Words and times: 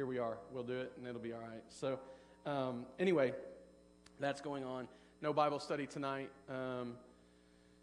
here 0.00 0.06
we 0.06 0.18
are. 0.18 0.38
We'll 0.50 0.62
do 0.62 0.78
it, 0.78 0.92
and 0.96 1.06
it'll 1.06 1.20
be 1.20 1.34
all 1.34 1.40
right. 1.40 1.62
So, 1.68 2.00
um, 2.46 2.86
anyway, 2.98 3.34
that's 4.18 4.40
going 4.40 4.64
on. 4.64 4.88
No 5.20 5.34
Bible 5.34 5.60
study 5.60 5.86
tonight, 5.86 6.30
um, 6.48 6.94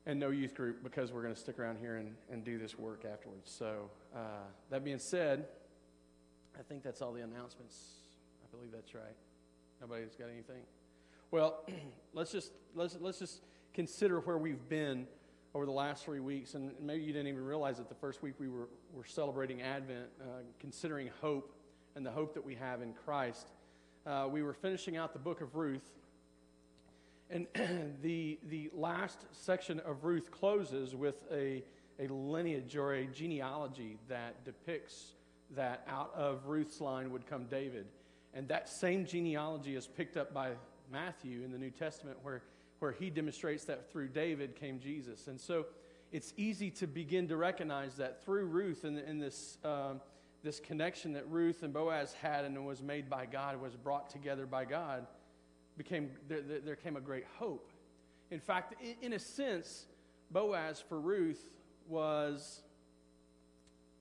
and 0.07 0.19
no 0.19 0.31
youth 0.31 0.55
group 0.55 0.81
because 0.81 1.11
we're 1.11 1.21
going 1.21 1.35
to 1.35 1.39
stick 1.39 1.59
around 1.59 1.77
here 1.77 1.97
and, 1.97 2.15
and 2.31 2.43
do 2.43 2.57
this 2.57 2.75
work 2.75 3.05
afterwards. 3.05 3.51
So, 3.51 3.91
uh, 4.15 4.47
that 4.71 4.83
being 4.83 4.97
said, 4.97 5.45
I 6.57 6.63
think 6.63 6.81
that's 6.81 7.03
all 7.03 7.13
the 7.13 7.21
announcements. 7.21 7.77
I 8.43 8.47
believe 8.49 8.71
that's 8.71 8.95
right. 8.95 9.15
Nobody's 9.79 10.15
got 10.15 10.29
anything. 10.33 10.63
Well, 11.29 11.69
let's 12.15 12.31
just 12.31 12.51
let's 12.73 12.97
let's 12.99 13.19
just 13.19 13.43
consider 13.75 14.21
where 14.21 14.39
we've 14.39 14.67
been 14.67 15.05
over 15.53 15.67
the 15.67 15.71
last 15.71 16.03
three 16.03 16.19
weeks, 16.19 16.55
and 16.55 16.71
maybe 16.81 17.03
you 17.03 17.13
didn't 17.13 17.27
even 17.27 17.45
realize 17.45 17.77
that 17.77 17.89
the 17.89 17.95
first 17.95 18.23
week 18.23 18.33
we 18.39 18.47
were 18.47 18.69
were 18.91 19.05
celebrating 19.05 19.61
Advent, 19.61 20.07
uh, 20.19 20.39
considering 20.59 21.11
hope 21.21 21.53
and 21.97 22.05
the 22.05 22.11
hope 22.11 22.35
that 22.35 22.45
we 22.45 22.53
have 22.53 22.83
in 22.83 22.93
Christ. 22.93 23.47
Uh, 24.05 24.27
we 24.31 24.43
were 24.43 24.53
finishing 24.53 24.95
out 24.95 25.13
the 25.13 25.19
book 25.19 25.41
of 25.41 25.55
Ruth, 25.55 25.89
and 27.31 27.47
the 28.03 28.37
the 28.49 28.69
last 28.71 29.25
section 29.31 29.79
of 29.79 30.03
Ruth 30.03 30.29
closes 30.29 30.95
with 30.95 31.23
a 31.31 31.63
a 31.99 32.07
lineage 32.07 32.77
or 32.77 32.93
a 32.93 33.05
genealogy 33.07 33.97
that 34.07 34.45
depicts 34.45 35.13
that 35.55 35.85
out 35.89 36.13
of 36.15 36.45
Ruth's 36.45 36.79
line 36.79 37.11
would 37.11 37.25
come 37.25 37.45
David. 37.45 37.87
And 38.35 38.47
that 38.49 38.69
same 38.69 39.03
genealogy 39.03 39.75
is 39.75 39.87
picked 39.87 40.17
up 40.17 40.31
by 40.31 40.51
Matthew 40.91 41.43
in 41.43 41.51
the 41.51 41.57
New 41.57 41.71
Testament, 41.71 42.17
where, 42.21 42.43
where 42.77 42.91
he 42.91 43.09
demonstrates 43.09 43.63
that 43.63 43.91
through 43.91 44.09
David 44.09 44.55
came 44.55 44.79
Jesus. 44.79 45.27
And 45.27 45.41
so 45.41 45.65
it's 46.11 46.33
easy 46.37 46.69
to 46.71 46.85
begin 46.85 47.27
to 47.29 47.37
recognize 47.37 47.95
that 47.95 48.23
through 48.23 48.45
Ruth 48.45 48.83
and, 48.83 48.99
and 48.99 49.19
this, 49.19 49.57
um, 49.63 50.01
this 50.47 50.61
connection 50.61 51.11
that 51.11 51.29
Ruth 51.29 51.61
and 51.61 51.73
Boaz 51.73 52.13
had 52.13 52.45
and 52.45 52.65
was 52.65 52.81
made 52.81 53.09
by 53.09 53.25
God, 53.25 53.59
was 53.59 53.75
brought 53.75 54.09
together 54.09 54.45
by 54.45 54.63
God, 54.63 55.05
became, 55.77 56.09
there, 56.29 56.39
there 56.63 56.77
came 56.77 56.95
a 56.95 57.01
great 57.01 57.25
hope. 57.37 57.69
In 58.31 58.39
fact, 58.39 58.73
in, 59.01 59.11
a 59.11 59.19
sense, 59.19 59.87
Boaz 60.31 60.81
for 60.87 61.01
Ruth 61.01 61.41
was 61.89 62.61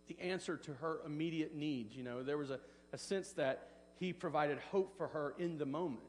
the 0.06 0.16
answer 0.20 0.56
to 0.56 0.74
her 0.74 1.00
immediate 1.04 1.56
needs. 1.56 1.96
You 1.96 2.04
know, 2.04 2.22
there 2.22 2.38
was 2.38 2.50
a, 2.50 2.60
a 2.92 2.98
sense 2.98 3.32
that 3.32 3.70
he 3.98 4.12
provided 4.12 4.58
hope 4.70 4.96
for 4.96 5.08
her 5.08 5.34
in 5.40 5.58
the 5.58 5.66
moment. 5.66 6.06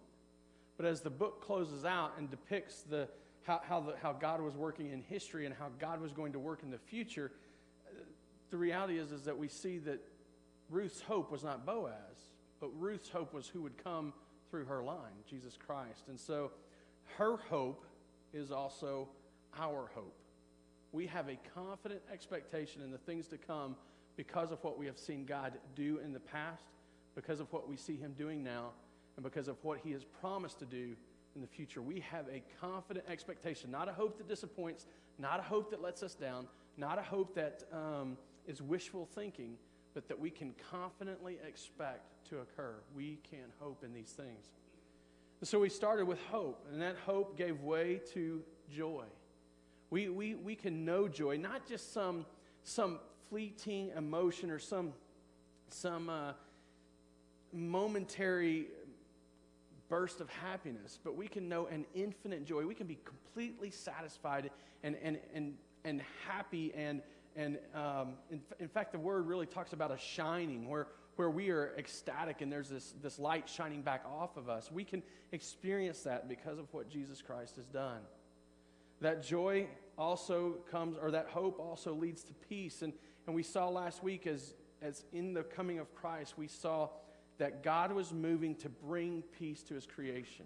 But 0.78 0.86
as 0.86 1.02
the 1.02 1.10
book 1.10 1.42
closes 1.42 1.84
out 1.84 2.12
and 2.20 2.30
depicts 2.30 2.84
the, 2.84 3.08
how, 3.42 3.60
how, 3.68 3.80
the, 3.80 3.96
how 4.04 4.14
God 4.14 4.42
was 4.42 4.56
working 4.56 4.92
in 4.92 5.02
history 5.02 5.48
and 5.48 5.56
how 5.56 5.70
God 5.80 6.00
was 6.00 6.14
going 6.14 6.34
to 6.34 6.40
work 6.40 6.62
in 6.62 6.70
the 6.70 6.78
future, 6.78 7.32
uh, 7.88 8.04
the 8.52 8.58
reality 8.58 9.00
is, 9.00 9.12
is 9.12 9.24
that 9.24 9.36
we 9.36 9.48
see 9.48 9.80
that 9.80 10.00
Ruth's 10.70 11.02
hope 11.02 11.32
was 11.32 11.44
not 11.44 11.66
Boaz, 11.66 11.94
but 12.60 12.70
Ruth's 12.78 13.10
hope 13.10 13.34
was 13.34 13.48
who 13.48 13.62
would 13.62 13.82
come 13.84 14.14
through 14.50 14.66
her 14.66 14.84
line, 14.84 15.14
Jesus 15.30 15.58
Christ. 15.58 16.04
And 16.10 16.20
so 16.20 16.52
her 17.18 17.38
hope 17.38 17.86
is 18.34 18.52
also 18.52 19.08
our 19.58 19.90
hope. 19.94 20.16
We 20.92 21.06
have 21.08 21.30
a 21.30 21.38
confident 21.54 22.02
expectation 22.12 22.82
in 22.82 22.92
the 22.92 22.98
things 22.98 23.28
to 23.28 23.38
come 23.38 23.76
because 24.16 24.52
of 24.52 24.64
what 24.64 24.78
we 24.78 24.86
have 24.86 24.98
seen 24.98 25.26
God 25.26 25.54
do 25.76 26.00
in 26.04 26.12
the 26.14 26.20
past, 26.20 26.64
because 27.16 27.40
of 27.40 27.52
what 27.54 27.68
we 27.70 27.78
see 27.78 27.96
Him 27.96 28.14
doing 28.18 28.44
now, 28.44 28.72
and 29.16 29.24
because 29.24 29.48
of 29.48 29.58
what 29.64 29.80
He 29.84 29.92
has 29.92 30.04
promised 30.04 30.60
to 30.60 30.66
do 30.66 30.96
in 31.36 31.42
the 31.42 31.48
future. 31.48 31.82
We 31.82 32.00
have 32.12 32.26
a 32.28 32.42
confident 32.60 33.06
expectation, 33.10 33.70
not 33.70 33.88
a 33.88 33.94
hope 33.94 34.18
that 34.18 34.28
disappoints, 34.28 34.88
not 35.20 35.40
a 35.40 35.44
hope 35.44 35.70
that 35.72 35.82
lets 35.82 36.04
us 36.04 36.16
down, 36.16 36.48
not 36.78 36.98
a 36.98 37.04
hope 37.04 37.36
that 37.36 37.64
um, 37.72 38.18
is 38.48 38.62
wishful 38.62 39.08
thinking, 39.14 39.58
but 39.98 40.08
that 40.10 40.20
we 40.20 40.30
can 40.30 40.54
confidently 40.70 41.40
expect 41.44 42.30
to 42.30 42.38
occur. 42.38 42.76
We 42.96 43.18
can 43.32 43.46
hope 43.60 43.84
in 43.84 43.96
these 43.96 44.12
things. 44.12 44.52
And 45.40 45.50
so 45.50 45.58
we 45.60 45.70
started 45.70 46.06
with 46.06 46.20
hope, 46.26 46.68
and 46.72 46.80
that 46.84 46.98
hope 47.04 47.36
gave 47.36 47.64
way 47.64 48.02
to 48.14 48.44
joy. 48.72 49.06
We, 49.90 50.10
we, 50.10 50.36
we 50.36 50.54
can 50.54 50.86
know 50.86 51.08
joy, 51.08 51.38
not 51.38 51.68
just 51.68 51.94
some, 51.94 52.28
some 52.64 53.00
fleeting 53.28 53.90
emotion 53.98 54.52
or 54.52 54.60
some, 54.60 54.94
some 55.70 56.10
uh, 56.10 56.34
momentary 57.52 58.68
burst 59.90 60.22
of 60.22 60.30
happiness, 60.30 61.00
but 61.04 61.18
we 61.18 61.28
can 61.28 61.50
know 61.50 61.66
an 61.66 61.88
infinite 61.96 62.46
joy. 62.46 62.68
We 62.68 62.76
can 62.76 62.86
be 62.86 63.00
completely 63.04 63.72
satisfied 63.72 64.52
and, 64.84 64.96
and, 65.02 65.18
and, 65.34 65.56
and 65.86 66.04
happy. 66.28 66.72
And, 66.76 67.02
and 67.38 67.60
um, 67.76 68.16
in, 68.32 68.42
in 68.60 68.68
fact, 68.68 68.92
the 68.92 69.00
word 69.00 69.28
really 69.28 69.46
talks 69.46 69.72
about 69.72 69.92
a 69.92 69.98
shining 69.98 70.68
where, 70.68 70.88
where 71.18 71.30
we 71.30 71.52
are 71.52 71.74
ecstatic 71.78 72.42
and 72.42 72.52
there's 72.52 72.68
this, 72.68 72.96
this 73.04 73.20
light 73.20 73.48
shining 73.48 73.84
back 73.84 74.04
off 74.06 74.38
of 74.38 74.50
us. 74.50 74.72
We 74.72 74.84
can 74.84 75.04
experience 75.32 76.02
that 76.02 76.28
because 76.28 76.58
of 76.58 76.66
what 76.74 76.90
Jesus 76.90 77.22
Christ 77.22 77.58
has 77.58 77.68
done. 77.68 78.02
That 79.02 79.24
joy 79.24 79.68
also 80.00 80.56
comes, 80.72 80.98
or 81.00 81.12
that 81.12 81.28
hope 81.28 81.60
also 81.60 81.94
leads 81.94 82.24
to 82.24 82.34
peace. 82.34 82.82
And, 82.82 82.92
and 83.28 83.36
we 83.36 83.44
saw 83.44 83.70
last 83.70 84.04
week 84.04 84.26
as, 84.26 84.56
as 84.82 85.06
in 85.14 85.36
the 85.36 85.44
coming 85.44 85.78
of 85.78 85.94
Christ, 85.94 86.40
we 86.40 86.48
saw 86.48 86.90
that 87.38 87.62
God 87.62 87.92
was 87.92 88.12
moving 88.12 88.56
to 88.56 88.70
bring 88.70 89.22
peace 89.38 89.62
to 89.64 89.76
his 89.76 89.86
creation. 89.86 90.46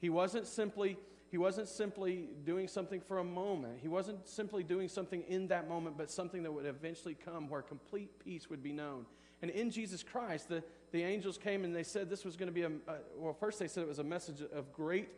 He 0.00 0.10
wasn't 0.10 0.48
simply 0.48 0.96
he 1.30 1.38
wasn't 1.38 1.68
simply 1.68 2.28
doing 2.44 2.66
something 2.66 3.00
for 3.00 3.18
a 3.18 3.24
moment. 3.24 3.78
He 3.80 3.88
wasn't 3.88 4.28
simply 4.28 4.64
doing 4.64 4.88
something 4.88 5.22
in 5.28 5.46
that 5.48 5.68
moment, 5.68 5.96
but 5.96 6.10
something 6.10 6.42
that 6.42 6.52
would 6.52 6.66
eventually 6.66 7.14
come 7.14 7.48
where 7.48 7.62
complete 7.62 8.10
peace 8.24 8.50
would 8.50 8.62
be 8.62 8.72
known. 8.72 9.06
And 9.40 9.50
in 9.50 9.70
Jesus 9.70 10.02
Christ, 10.02 10.48
the, 10.48 10.62
the 10.92 11.02
angels 11.02 11.38
came 11.38 11.64
and 11.64 11.74
they 11.74 11.84
said 11.84 12.10
this 12.10 12.24
was 12.24 12.36
going 12.36 12.48
to 12.48 12.52
be 12.52 12.62
a, 12.62 12.68
a 12.68 12.96
well, 13.16 13.32
first 13.32 13.58
they 13.58 13.68
said 13.68 13.82
it 13.82 13.88
was 13.88 14.00
a 14.00 14.04
message 14.04 14.42
of 14.52 14.72
great 14.72 15.08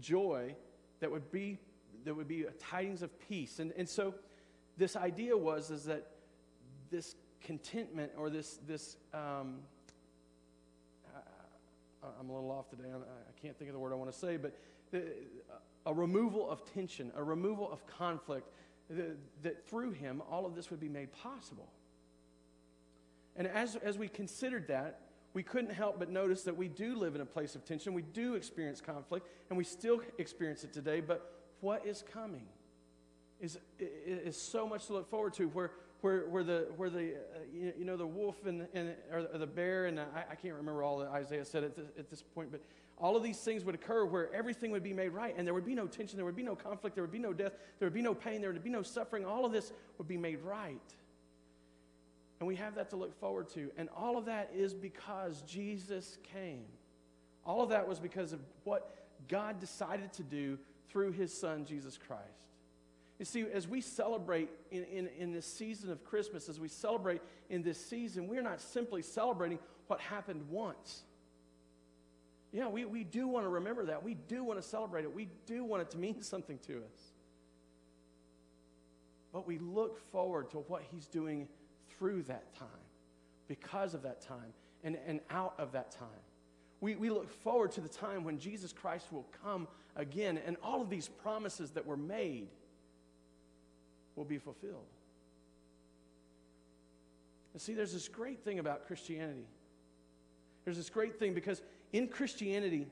joy 0.00 0.54
that 0.98 1.10
would 1.10 1.30
be 1.30 1.58
there 2.04 2.14
would 2.14 2.28
be 2.28 2.46
tidings 2.58 3.02
of 3.02 3.10
peace. 3.28 3.58
And, 3.58 3.72
and 3.76 3.88
so 3.88 4.14
this 4.76 4.96
idea 4.96 5.36
was 5.36 5.70
is 5.70 5.84
that 5.84 6.06
this 6.90 7.14
contentment 7.42 8.12
or 8.16 8.30
this, 8.30 8.58
this 8.66 8.96
um, 9.14 9.58
I'm 12.18 12.28
a 12.28 12.34
little 12.34 12.50
off 12.50 12.70
today. 12.70 12.88
I, 12.88 13.42
can't 13.42 13.56
think 13.58 13.68
of 13.70 13.74
the 13.74 13.78
word 13.78 13.92
I 13.92 13.96
want 13.96 14.12
to 14.12 14.18
say, 14.18 14.36
but 14.36 14.54
a 14.92 15.94
removal 15.94 16.48
of 16.50 16.64
tension, 16.72 17.10
a 17.16 17.22
removal 17.22 17.70
of 17.70 17.86
conflict, 17.86 18.48
that 19.42 19.68
through 19.68 19.92
him 19.92 20.22
all 20.30 20.46
of 20.46 20.54
this 20.54 20.70
would 20.70 20.80
be 20.80 20.88
made 20.88 21.12
possible. 21.12 21.68
And 23.36 23.46
as, 23.46 23.76
as 23.76 23.96
we 23.96 24.08
considered 24.08 24.68
that, 24.68 25.00
we 25.32 25.42
couldn't 25.42 25.72
help 25.72 25.98
but 25.98 26.10
notice 26.10 26.42
that 26.42 26.56
we 26.56 26.66
do 26.68 26.96
live 26.96 27.14
in 27.14 27.20
a 27.20 27.26
place 27.26 27.54
of 27.54 27.64
tension. 27.64 27.94
We 27.94 28.02
do 28.02 28.34
experience 28.34 28.80
conflict, 28.80 29.28
and 29.48 29.56
we 29.56 29.64
still 29.64 30.00
experience 30.18 30.64
it 30.64 30.72
today. 30.72 31.00
But 31.00 31.32
what 31.60 31.86
is 31.86 32.02
coming 32.12 32.46
is, 33.40 33.58
is 33.78 34.36
so 34.36 34.66
much 34.68 34.86
to 34.86 34.94
look 34.94 35.08
forward 35.08 35.34
to 35.34 35.46
where, 35.48 35.70
where, 36.00 36.28
where 36.28 36.42
the, 36.42 36.66
where 36.76 36.90
the 36.90 37.14
uh, 37.14 37.72
you, 37.78 37.84
know, 37.84 37.96
the 37.96 38.06
wolf 38.06 38.44
and, 38.44 38.66
and 38.74 38.94
or 39.12 39.22
the 39.38 39.46
bear, 39.46 39.86
and 39.86 40.00
I, 40.00 40.24
I 40.32 40.34
can't 40.34 40.54
remember 40.54 40.82
all 40.82 40.98
that 40.98 41.08
Isaiah 41.10 41.44
said 41.44 41.62
at 41.62 41.76
this, 41.76 41.86
at 41.98 42.10
this 42.10 42.22
point, 42.22 42.50
but 42.50 42.60
all 43.00 43.16
of 43.16 43.22
these 43.22 43.38
things 43.38 43.64
would 43.64 43.74
occur 43.74 44.04
where 44.04 44.32
everything 44.34 44.70
would 44.70 44.82
be 44.82 44.92
made 44.92 45.08
right, 45.08 45.34
and 45.36 45.46
there 45.46 45.54
would 45.54 45.64
be 45.64 45.74
no 45.74 45.86
tension, 45.86 46.16
there 46.16 46.26
would 46.26 46.36
be 46.36 46.42
no 46.42 46.54
conflict, 46.54 46.94
there 46.94 47.02
would 47.02 47.12
be 47.12 47.18
no 47.18 47.32
death, 47.32 47.52
there 47.78 47.86
would 47.86 47.94
be 47.94 48.02
no 48.02 48.14
pain, 48.14 48.40
there 48.40 48.52
would 48.52 48.62
be 48.62 48.70
no 48.70 48.82
suffering. 48.82 49.24
All 49.24 49.44
of 49.44 49.52
this 49.52 49.72
would 49.98 50.06
be 50.06 50.18
made 50.18 50.40
right. 50.42 50.78
And 52.38 52.46
we 52.46 52.56
have 52.56 52.74
that 52.74 52.90
to 52.90 52.96
look 52.96 53.18
forward 53.18 53.48
to. 53.50 53.70
And 53.76 53.88
all 53.96 54.16
of 54.16 54.26
that 54.26 54.50
is 54.54 54.74
because 54.74 55.42
Jesus 55.42 56.18
came. 56.32 56.64
All 57.44 57.62
of 57.62 57.70
that 57.70 57.88
was 57.88 57.98
because 57.98 58.32
of 58.32 58.40
what 58.64 58.94
God 59.28 59.60
decided 59.60 60.12
to 60.14 60.22
do 60.22 60.58
through 60.90 61.12
his 61.12 61.32
son, 61.32 61.64
Jesus 61.64 61.98
Christ. 61.98 62.24
You 63.18 63.26
see, 63.26 63.44
as 63.52 63.68
we 63.68 63.82
celebrate 63.82 64.48
in, 64.70 64.84
in, 64.84 65.08
in 65.18 65.32
this 65.32 65.46
season 65.46 65.90
of 65.90 66.02
Christmas, 66.04 66.48
as 66.48 66.58
we 66.58 66.68
celebrate 66.68 67.20
in 67.50 67.62
this 67.62 67.78
season, 67.78 68.28
we're 68.28 68.42
not 68.42 68.60
simply 68.60 69.02
celebrating 69.02 69.58
what 69.86 70.00
happened 70.00 70.42
once. 70.48 71.02
Yeah, 72.52 72.68
we, 72.68 72.84
we 72.84 73.04
do 73.04 73.28
want 73.28 73.44
to 73.44 73.48
remember 73.48 73.86
that. 73.86 74.02
We 74.02 74.14
do 74.14 74.42
want 74.42 74.60
to 74.60 74.66
celebrate 74.66 75.04
it. 75.04 75.14
We 75.14 75.28
do 75.46 75.64
want 75.64 75.82
it 75.82 75.90
to 75.92 75.98
mean 75.98 76.22
something 76.22 76.58
to 76.66 76.78
us. 76.78 77.12
But 79.32 79.46
we 79.46 79.58
look 79.58 79.98
forward 80.10 80.50
to 80.50 80.58
what 80.58 80.82
he's 80.90 81.06
doing 81.06 81.48
through 81.96 82.22
that 82.24 82.54
time, 82.56 82.68
because 83.46 83.94
of 83.94 84.02
that 84.02 84.20
time, 84.20 84.52
and, 84.82 84.98
and 85.06 85.20
out 85.30 85.54
of 85.58 85.72
that 85.72 85.92
time. 85.92 86.08
We, 86.80 86.96
we 86.96 87.10
look 87.10 87.28
forward 87.28 87.72
to 87.72 87.80
the 87.80 87.88
time 87.88 88.24
when 88.24 88.38
Jesus 88.38 88.72
Christ 88.72 89.12
will 89.12 89.26
come 89.44 89.68
again, 89.96 90.40
and 90.44 90.56
all 90.62 90.80
of 90.80 90.90
these 90.90 91.08
promises 91.08 91.70
that 91.72 91.86
were 91.86 91.96
made 91.96 92.48
will 94.16 94.24
be 94.24 94.38
fulfilled. 94.38 94.86
And 97.52 97.60
see, 97.60 97.74
there's 97.74 97.92
this 97.92 98.08
great 98.08 98.42
thing 98.44 98.58
about 98.58 98.86
Christianity. 98.86 99.46
There's 100.64 100.76
this 100.76 100.90
great 100.90 101.18
thing 101.18 101.34
because 101.34 101.62
in 101.92 102.08
Christianity, 102.08 102.86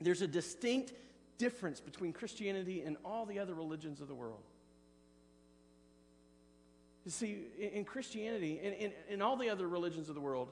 there's 0.00 0.22
a 0.22 0.26
distinct 0.26 0.92
difference 1.38 1.80
between 1.80 2.12
Christianity 2.12 2.82
and 2.82 2.96
all 3.04 3.24
the 3.26 3.38
other 3.38 3.54
religions 3.54 4.00
of 4.00 4.08
the 4.08 4.14
world. 4.14 4.42
You 7.04 7.10
see, 7.10 7.38
in 7.58 7.84
Christianity 7.84 8.60
and 8.62 8.74
in, 8.74 8.92
in 9.08 9.22
all 9.22 9.36
the 9.36 9.48
other 9.48 9.66
religions 9.66 10.08
of 10.08 10.14
the 10.14 10.20
world, 10.20 10.48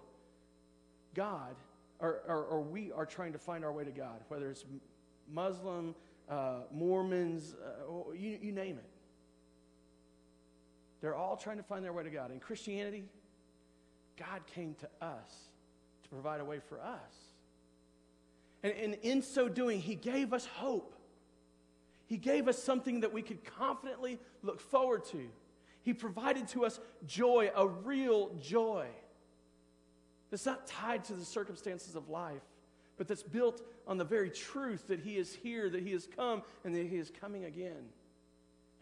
God, 1.14 1.54
or, 1.98 2.22
or, 2.26 2.44
or 2.44 2.60
we 2.60 2.90
are 2.92 3.04
trying 3.04 3.32
to 3.32 3.38
find 3.38 3.64
our 3.64 3.72
way 3.72 3.84
to 3.84 3.90
God, 3.90 4.20
whether 4.28 4.48
it's 4.50 4.64
Muslim, 5.30 5.94
uh, 6.28 6.60
Mormons, 6.72 7.54
uh, 7.54 8.12
you, 8.14 8.38
you 8.40 8.52
name 8.52 8.78
it. 8.78 8.84
They're 11.00 11.14
all 11.14 11.36
trying 11.36 11.58
to 11.58 11.62
find 11.62 11.84
their 11.84 11.92
way 11.92 12.02
to 12.02 12.10
God. 12.10 12.32
In 12.32 12.40
Christianity, 12.40 13.04
God 14.16 14.40
came 14.54 14.74
to 14.80 14.88
us 15.04 15.30
to 16.02 16.08
provide 16.08 16.40
a 16.40 16.44
way 16.44 16.60
for 16.60 16.80
us. 16.80 17.27
And, 18.62 18.72
and 18.72 18.94
in 19.02 19.22
so 19.22 19.48
doing, 19.48 19.80
He 19.80 19.94
gave 19.94 20.32
us 20.32 20.46
hope. 20.46 20.94
He 22.06 22.16
gave 22.16 22.48
us 22.48 22.62
something 22.62 23.00
that 23.00 23.12
we 23.12 23.22
could 23.22 23.44
confidently 23.44 24.18
look 24.42 24.60
forward 24.60 25.04
to. 25.06 25.28
He 25.82 25.92
provided 25.92 26.48
to 26.48 26.64
us 26.64 26.80
joy, 27.06 27.50
a 27.54 27.66
real 27.66 28.30
joy 28.42 28.86
that's 30.30 30.46
not 30.46 30.66
tied 30.66 31.04
to 31.04 31.14
the 31.14 31.24
circumstances 31.24 31.94
of 31.94 32.08
life, 32.08 32.42
but 32.96 33.08
that's 33.08 33.22
built 33.22 33.62
on 33.86 33.98
the 33.98 34.04
very 34.04 34.30
truth 34.30 34.88
that 34.88 35.00
He 35.00 35.16
is 35.16 35.34
here, 35.34 35.70
that 35.70 35.82
He 35.82 35.92
has 35.92 36.08
come, 36.16 36.42
and 36.64 36.74
that 36.74 36.86
He 36.86 36.96
is 36.96 37.10
coming 37.20 37.44
again. 37.44 37.88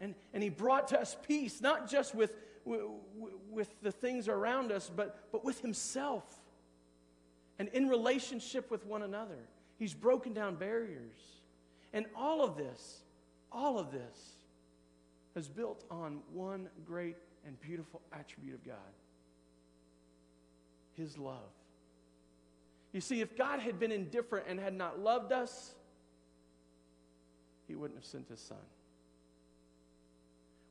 And, 0.00 0.14
and 0.32 0.42
He 0.42 0.48
brought 0.48 0.88
to 0.88 1.00
us 1.00 1.16
peace, 1.26 1.60
not 1.60 1.88
just 1.88 2.14
with, 2.14 2.32
with 2.64 3.68
the 3.82 3.92
things 3.92 4.28
around 4.28 4.72
us, 4.72 4.90
but, 4.94 5.30
but 5.32 5.44
with 5.44 5.60
Himself 5.60 6.24
and 7.58 7.68
in 7.68 7.88
relationship 7.88 8.70
with 8.70 8.84
one 8.86 9.02
another. 9.02 9.38
He's 9.78 9.94
broken 9.94 10.32
down 10.32 10.56
barriers. 10.56 11.18
And 11.92 12.06
all 12.14 12.42
of 12.42 12.56
this, 12.56 13.02
all 13.52 13.78
of 13.78 13.92
this 13.92 14.36
is 15.34 15.48
built 15.48 15.84
on 15.90 16.20
one 16.32 16.68
great 16.86 17.16
and 17.46 17.60
beautiful 17.60 18.00
attribute 18.12 18.54
of 18.54 18.64
God 18.64 18.74
His 20.96 21.16
love. 21.18 21.52
You 22.92 23.00
see, 23.00 23.20
if 23.20 23.36
God 23.36 23.60
had 23.60 23.78
been 23.78 23.92
indifferent 23.92 24.46
and 24.48 24.58
had 24.58 24.74
not 24.74 24.98
loved 24.98 25.32
us, 25.32 25.74
He 27.68 27.74
wouldn't 27.74 27.98
have 27.98 28.06
sent 28.06 28.28
His 28.28 28.40
Son. 28.40 28.56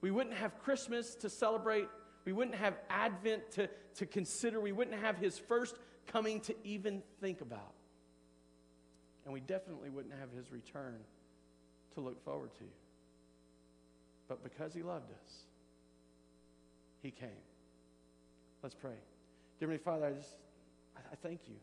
We 0.01 0.11
wouldn't 0.11 0.35
have 0.35 0.59
Christmas 0.59 1.15
to 1.15 1.29
celebrate. 1.29 1.87
We 2.25 2.33
wouldn't 2.33 2.57
have 2.57 2.75
Advent 2.89 3.51
to, 3.51 3.69
to 3.95 4.05
consider. 4.07 4.59
We 4.59 4.71
wouldn't 4.71 4.99
have 4.99 5.17
His 5.17 5.37
first 5.37 5.75
coming 6.07 6.39
to 6.41 6.55
even 6.63 7.03
think 7.21 7.41
about. 7.41 7.74
And 9.25 9.33
we 9.33 9.39
definitely 9.41 9.89
wouldn't 9.89 10.13
have 10.19 10.31
His 10.31 10.51
return 10.51 10.97
to 11.95 12.01
look 12.01 12.23
forward 12.23 12.53
to. 12.59 12.63
But 14.27 14.43
because 14.43 14.73
He 14.73 14.83
loved 14.83 15.11
us, 15.11 15.33
He 17.01 17.11
came. 17.11 17.29
Let's 18.63 18.75
pray. 18.75 18.91
Dear 19.59 19.69
Heavenly 19.69 19.77
Father, 19.77 20.07
I 20.07 20.11
just, 20.11 20.35
I, 20.97 21.15
thank 21.21 21.41
you. 21.47 21.55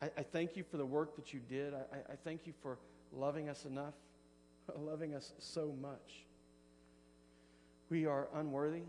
I, 0.00 0.06
I, 0.18 0.22
thank 0.22 0.56
you 0.56 0.64
for 0.64 0.76
the 0.76 0.86
work 0.86 1.14
that 1.16 1.32
you 1.32 1.40
did. 1.48 1.74
I, 1.74 2.12
I 2.12 2.16
thank 2.24 2.46
you 2.46 2.52
for 2.62 2.78
loving 3.12 3.48
us 3.48 3.64
enough, 3.64 3.94
loving 4.78 5.14
us 5.14 5.32
so 5.38 5.74
much. 5.80 6.24
We 7.90 8.06
are 8.06 8.28
unworthy. 8.34 8.82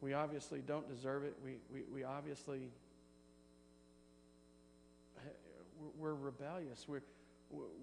We 0.00 0.12
obviously 0.12 0.60
don't 0.60 0.88
deserve 0.88 1.24
it. 1.24 1.34
We, 1.44 1.56
we, 1.72 1.82
we 1.92 2.04
obviously, 2.04 2.70
we're 5.98 6.14
rebellious. 6.14 6.86
We're, 6.88 7.02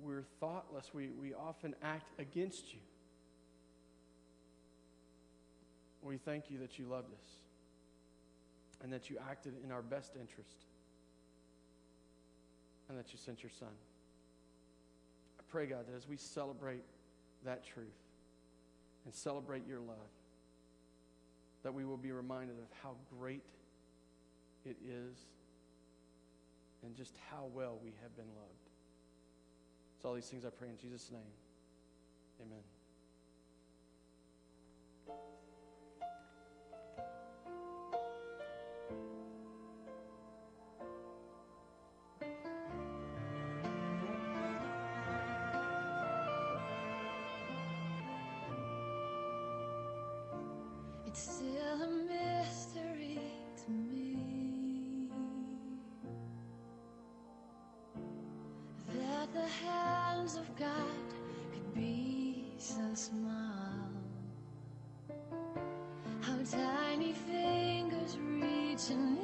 we're 0.03 0.23
thoughtless. 0.39 0.91
We, 0.93 1.09
we 1.09 1.33
often 1.33 1.75
act 1.83 2.09
against 2.19 2.73
you. 2.73 2.79
We 6.01 6.17
thank 6.17 6.51
you 6.51 6.59
that 6.59 6.77
you 6.77 6.85
loved 6.85 7.11
us 7.11 7.27
and 8.83 8.93
that 8.93 9.09
you 9.09 9.17
acted 9.29 9.53
in 9.63 9.71
our 9.71 9.81
best 9.81 10.11
interest 10.19 10.65
and 12.89 12.97
that 12.97 13.11
you 13.11 13.17
sent 13.17 13.41
your 13.41 13.51
son. 13.59 13.69
I 15.39 15.43
pray, 15.49 15.65
God, 15.65 15.87
that 15.87 15.95
as 15.95 16.07
we 16.07 16.17
celebrate 16.17 16.83
that 17.43 17.65
truth 17.65 17.87
and 19.05 19.13
celebrate 19.13 19.67
your 19.67 19.79
love, 19.79 19.95
that 21.63 21.73
we 21.73 21.83
will 21.85 21.97
be 21.97 22.11
reminded 22.11 22.57
of 22.57 22.67
how 22.83 22.91
great 23.19 23.41
it 24.65 24.77
is 24.87 25.17
and 26.85 26.95
just 26.95 27.15
how 27.31 27.45
well 27.53 27.79
we 27.83 27.91
have 28.01 28.15
been 28.15 28.29
loved. 28.35 28.69
It's 29.97 30.05
all 30.05 30.13
these 30.13 30.27
things 30.27 30.45
I 30.45 30.49
pray 30.49 30.69
in 30.69 30.77
Jesus' 30.77 31.09
name. 31.11 31.33
Amen. 32.41 32.74
the 59.35 59.47
hands 59.47 60.37
of 60.37 60.55
God 60.55 61.05
could 61.51 61.73
be 61.73 62.45
so 62.57 62.81
small. 62.93 63.89
How 66.21 66.37
tiny 66.49 67.11
fingers 67.11 68.17
reach 68.17 68.91
and 68.91 69.14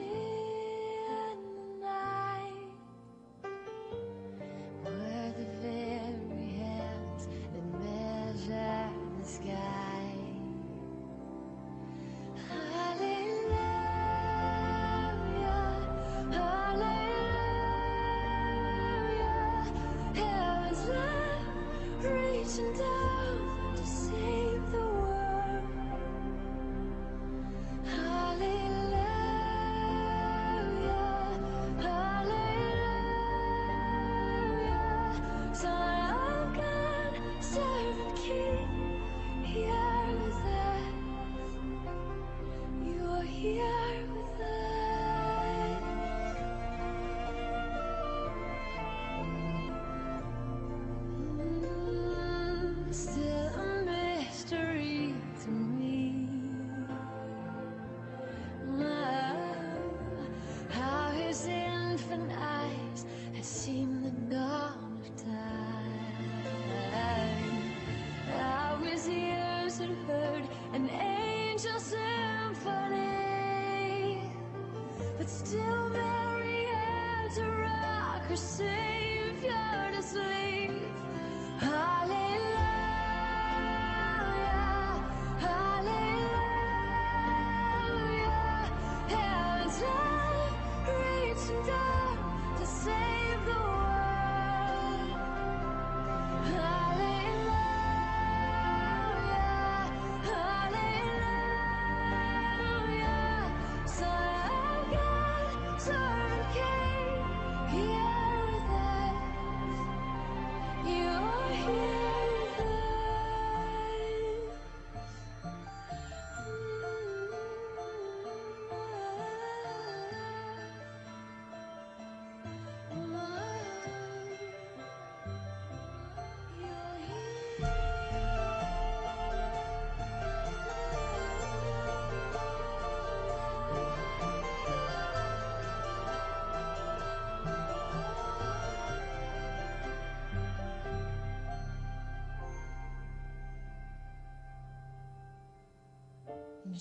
Okay. 106.51 107.77
Yeah. 107.77 108.11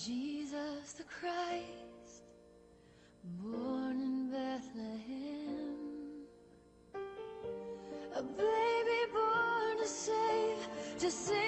Jesus 0.05 0.93
the 0.93 1.03
Christ, 1.03 2.23
born 3.23 4.01
in 4.01 4.31
Bethlehem, 4.31 5.75
a 8.15 8.23
baby 8.23 9.11
born 9.13 9.77
to 9.77 9.87
save, 9.87 10.67
to 10.97 11.11
save. 11.11 11.40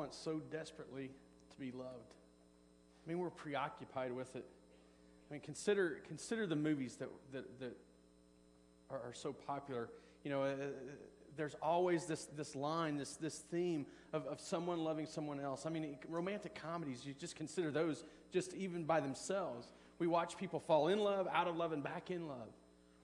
Want 0.00 0.14
so 0.14 0.40
desperately 0.50 1.10
to 1.50 1.56
be 1.58 1.70
loved. 1.72 2.14
I 3.04 3.08
mean, 3.08 3.18
we're 3.18 3.28
preoccupied 3.28 4.12
with 4.12 4.34
it. 4.34 4.46
I 5.30 5.34
mean, 5.34 5.42
consider, 5.42 5.98
consider 6.08 6.46
the 6.46 6.56
movies 6.56 6.96
that, 6.96 7.10
that, 7.32 7.60
that 7.60 7.76
are, 8.90 8.96
are 8.96 9.12
so 9.12 9.34
popular. 9.34 9.90
You 10.24 10.30
know, 10.30 10.42
uh, 10.42 10.54
there's 11.36 11.54
always 11.62 12.06
this, 12.06 12.24
this 12.34 12.56
line, 12.56 12.96
this, 12.96 13.16
this 13.16 13.40
theme 13.50 13.84
of, 14.14 14.24
of 14.26 14.40
someone 14.40 14.78
loving 14.78 15.04
someone 15.04 15.38
else. 15.38 15.66
I 15.66 15.70
mean, 15.70 15.98
romantic 16.08 16.54
comedies, 16.54 17.04
you 17.04 17.12
just 17.12 17.36
consider 17.36 17.70
those 17.70 18.02
just 18.32 18.54
even 18.54 18.84
by 18.84 19.00
themselves. 19.00 19.68
We 19.98 20.06
watch 20.06 20.38
people 20.38 20.60
fall 20.60 20.88
in 20.88 20.98
love, 20.98 21.28
out 21.30 21.46
of 21.46 21.56
love, 21.56 21.72
and 21.72 21.84
back 21.84 22.10
in 22.10 22.26
love. 22.26 22.48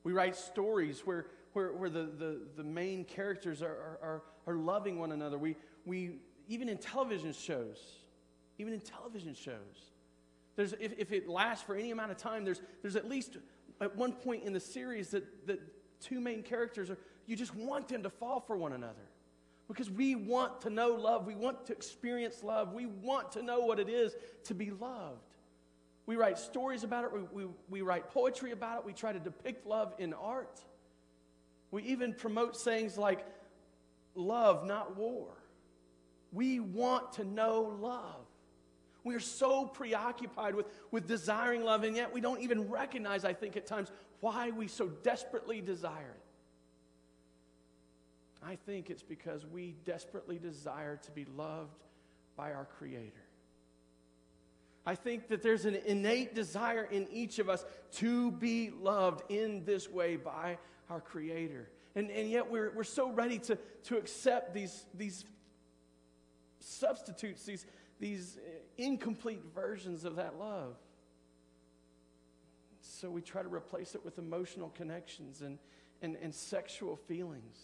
We 0.02 0.14
write 0.14 0.34
stories 0.34 1.00
where, 1.04 1.26
where, 1.52 1.72
where 1.72 1.90
the, 1.90 2.08
the, 2.18 2.40
the 2.56 2.64
main 2.64 3.04
characters 3.04 3.60
are, 3.60 3.66
are, 3.66 3.98
are, 4.02 4.22
are 4.46 4.56
loving 4.56 4.98
one 4.98 5.12
another. 5.12 5.36
We, 5.36 5.56
we, 5.84 6.20
even 6.48 6.68
in 6.68 6.78
television 6.78 7.32
shows, 7.32 7.78
even 8.58 8.72
in 8.72 8.80
television 8.80 9.34
shows, 9.34 9.90
there's, 10.56 10.72
if, 10.80 10.92
if 10.98 11.12
it 11.12 11.28
lasts 11.28 11.64
for 11.64 11.74
any 11.74 11.90
amount 11.90 12.10
of 12.10 12.16
time, 12.16 12.44
there's, 12.44 12.62
there's 12.82 12.96
at 12.96 13.08
least 13.08 13.36
at 13.80 13.94
one 13.94 14.12
point 14.12 14.44
in 14.44 14.52
the 14.52 14.60
series 14.60 15.10
that, 15.10 15.46
that 15.46 15.60
two 16.00 16.20
main 16.20 16.42
characters 16.42 16.90
are, 16.90 16.98
you 17.26 17.36
just 17.36 17.54
want 17.54 17.88
them 17.88 18.02
to 18.02 18.10
fall 18.10 18.40
for 18.40 18.56
one 18.56 18.72
another. 18.72 18.94
Because 19.68 19.90
we 19.90 20.14
want 20.14 20.60
to 20.60 20.70
know 20.70 20.90
love. 20.94 21.26
We 21.26 21.34
want 21.34 21.66
to 21.66 21.72
experience 21.72 22.42
love. 22.42 22.72
We 22.72 22.86
want 22.86 23.32
to 23.32 23.42
know 23.42 23.60
what 23.60 23.80
it 23.80 23.88
is 23.88 24.14
to 24.44 24.54
be 24.54 24.70
loved. 24.70 25.20
We 26.06 26.14
write 26.14 26.38
stories 26.38 26.84
about 26.84 27.04
it. 27.04 27.12
We, 27.12 27.44
we, 27.44 27.50
we 27.68 27.82
write 27.82 28.08
poetry 28.10 28.52
about 28.52 28.80
it. 28.80 28.86
We 28.86 28.92
try 28.92 29.12
to 29.12 29.18
depict 29.18 29.66
love 29.66 29.92
in 29.98 30.14
art. 30.14 30.60
We 31.72 31.82
even 31.82 32.14
promote 32.14 32.56
sayings 32.56 32.96
like 32.96 33.26
love, 34.14 34.64
not 34.64 34.96
war. 34.96 35.32
We 36.36 36.60
want 36.60 37.14
to 37.14 37.24
know 37.24 37.74
love. 37.80 38.26
We 39.04 39.14
are 39.14 39.20
so 39.20 39.64
preoccupied 39.64 40.54
with, 40.54 40.66
with 40.90 41.08
desiring 41.08 41.64
love, 41.64 41.82
and 41.82 41.96
yet 41.96 42.12
we 42.12 42.20
don't 42.20 42.42
even 42.42 42.68
recognize, 42.68 43.24
I 43.24 43.32
think, 43.32 43.56
at 43.56 43.66
times, 43.66 43.90
why 44.20 44.50
we 44.50 44.68
so 44.68 44.88
desperately 45.02 45.62
desire 45.62 46.14
it. 46.14 46.22
I 48.46 48.56
think 48.66 48.90
it's 48.90 49.02
because 49.02 49.46
we 49.46 49.76
desperately 49.86 50.38
desire 50.38 50.96
to 50.96 51.10
be 51.12 51.24
loved 51.38 51.82
by 52.36 52.52
our 52.52 52.66
Creator. 52.78 53.24
I 54.84 54.94
think 54.94 55.28
that 55.28 55.42
there's 55.42 55.64
an 55.64 55.78
innate 55.86 56.34
desire 56.34 56.84
in 56.84 57.08
each 57.10 57.38
of 57.38 57.48
us 57.48 57.64
to 57.94 58.30
be 58.32 58.70
loved 58.70 59.22
in 59.30 59.64
this 59.64 59.88
way 59.90 60.16
by 60.16 60.58
our 60.90 61.00
Creator. 61.00 61.70
And, 61.94 62.10
and 62.10 62.28
yet 62.28 62.50
we're, 62.50 62.72
we're 62.76 62.84
so 62.84 63.10
ready 63.10 63.38
to, 63.38 63.56
to 63.84 63.96
accept 63.96 64.52
these, 64.52 64.84
these 64.92 65.24
substitutes, 66.66 67.44
these, 67.44 67.64
these 68.00 68.38
incomplete 68.76 69.42
versions 69.54 70.04
of 70.04 70.16
that 70.16 70.38
love. 70.38 70.76
So 72.80 73.10
we 73.10 73.20
try 73.20 73.42
to 73.42 73.48
replace 73.48 73.94
it 73.94 74.04
with 74.04 74.18
emotional 74.18 74.70
connections 74.70 75.42
and, 75.42 75.58
and, 76.02 76.16
and 76.20 76.34
sexual 76.34 76.96
feelings. 76.96 77.58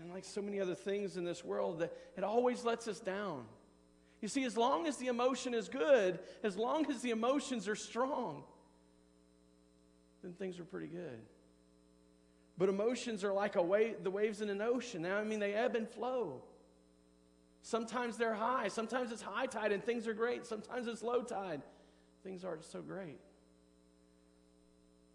And 0.00 0.12
like 0.12 0.24
so 0.24 0.42
many 0.42 0.60
other 0.60 0.74
things 0.74 1.16
in 1.16 1.24
this 1.24 1.44
world, 1.44 1.80
that 1.80 1.92
it 2.16 2.24
always 2.24 2.64
lets 2.64 2.88
us 2.88 2.98
down. 2.98 3.44
You 4.20 4.28
see, 4.28 4.44
as 4.44 4.56
long 4.56 4.86
as 4.86 4.96
the 4.96 5.08
emotion 5.08 5.52
is 5.52 5.68
good, 5.68 6.18
as 6.42 6.56
long 6.56 6.90
as 6.90 7.02
the 7.02 7.10
emotions 7.10 7.68
are 7.68 7.76
strong, 7.76 8.44
then 10.22 10.32
things 10.32 10.58
are 10.58 10.64
pretty 10.64 10.86
good. 10.86 11.20
But 12.56 12.68
emotions 12.68 13.24
are 13.24 13.32
like 13.32 13.56
a 13.56 13.62
wave, 13.62 14.02
the 14.02 14.10
waves 14.10 14.40
in 14.40 14.48
an 14.48 14.60
ocean. 14.60 15.02
Now, 15.02 15.18
I 15.18 15.24
mean, 15.24 15.40
they 15.40 15.54
ebb 15.54 15.74
and 15.74 15.88
flow. 15.88 16.42
Sometimes 17.62 18.16
they're 18.16 18.34
high. 18.34 18.68
Sometimes 18.68 19.12
it's 19.12 19.22
high 19.22 19.46
tide 19.46 19.72
and 19.72 19.82
things 19.82 20.08
are 20.08 20.14
great. 20.14 20.44
Sometimes 20.44 20.88
it's 20.88 21.02
low 21.02 21.22
tide. 21.22 21.62
Things 22.24 22.44
aren't 22.44 22.64
so 22.64 22.82
great. 22.82 23.18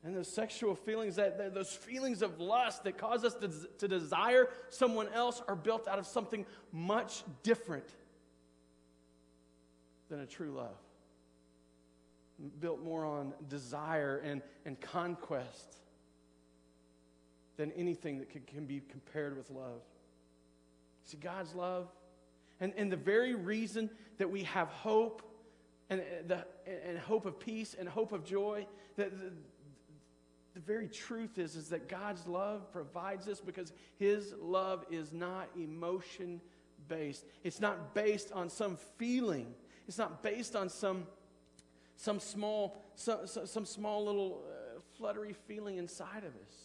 And 0.04 0.16
those 0.16 0.30
sexual 0.30 0.76
feelings, 0.76 1.18
that, 1.18 1.54
those 1.54 1.74
feelings 1.74 2.22
of 2.22 2.40
lust 2.40 2.86
that 2.86 2.98
cause 2.98 3.26
us 3.26 3.34
to, 3.36 3.50
to 3.80 3.88
desire 3.88 4.48
someone 4.70 5.10
else, 5.14 5.42
are 5.48 5.56
built 5.56 5.88
out 5.88 6.00
of 6.00 6.08
something 6.08 6.46
much 6.72 7.24
different 7.44 7.90
than 10.10 10.22
a 10.22 10.26
true 10.26 10.52
love. 10.52 10.78
Built 12.62 12.82
more 12.82 13.04
on 13.04 13.34
desire 13.50 14.22
and, 14.24 14.42
and 14.66 14.80
conquest 14.80 15.76
than 17.58 17.72
anything 17.74 18.20
that 18.20 18.30
can, 18.30 18.42
can 18.44 18.66
be 18.66 18.82
compared 18.90 19.36
with 19.36 19.50
love. 19.50 19.82
See, 21.04 21.18
God's 21.18 21.56
love, 21.56 21.88
and, 22.60 22.74
and 22.76 22.92
the 22.92 22.98
very 22.98 23.36
reason 23.36 23.90
that 24.18 24.30
we 24.30 24.44
have 24.44 24.68
hope 24.70 25.22
and, 25.90 26.02
the, 26.28 26.46
and 26.86 26.98
hope 26.98 27.26
of 27.26 27.40
peace 27.40 27.76
and 27.78 27.88
hope 27.88 28.12
of 28.12 28.26
joy, 28.26 28.66
that 28.96 29.18
the, 29.18 29.32
the 30.54 30.60
very 30.60 30.88
truth 30.88 31.38
is, 31.38 31.56
is 31.56 31.70
that 31.70 31.88
God's 31.88 32.26
love 32.28 32.72
provides 32.72 33.26
this 33.26 33.40
because 33.40 33.72
His 33.98 34.34
love 34.42 34.86
is 34.90 35.14
not 35.14 35.50
emotion 35.56 36.42
based. 36.88 37.26
It's 37.44 37.60
not 37.60 37.94
based 37.94 38.32
on 38.32 38.50
some 38.50 38.78
feeling. 38.98 39.54
It's 39.88 39.98
not 39.98 40.24
based 40.24 40.56
on 40.56 40.70
some, 40.70 41.06
some, 41.96 42.20
small, 42.20 42.82
some, 42.96 43.28
some 43.28 43.66
small 43.66 44.06
little 44.06 44.44
uh, 44.46 44.80
fluttery 44.98 45.36
feeling 45.48 45.78
inside 45.78 46.24
of 46.24 46.36
us. 46.36 46.56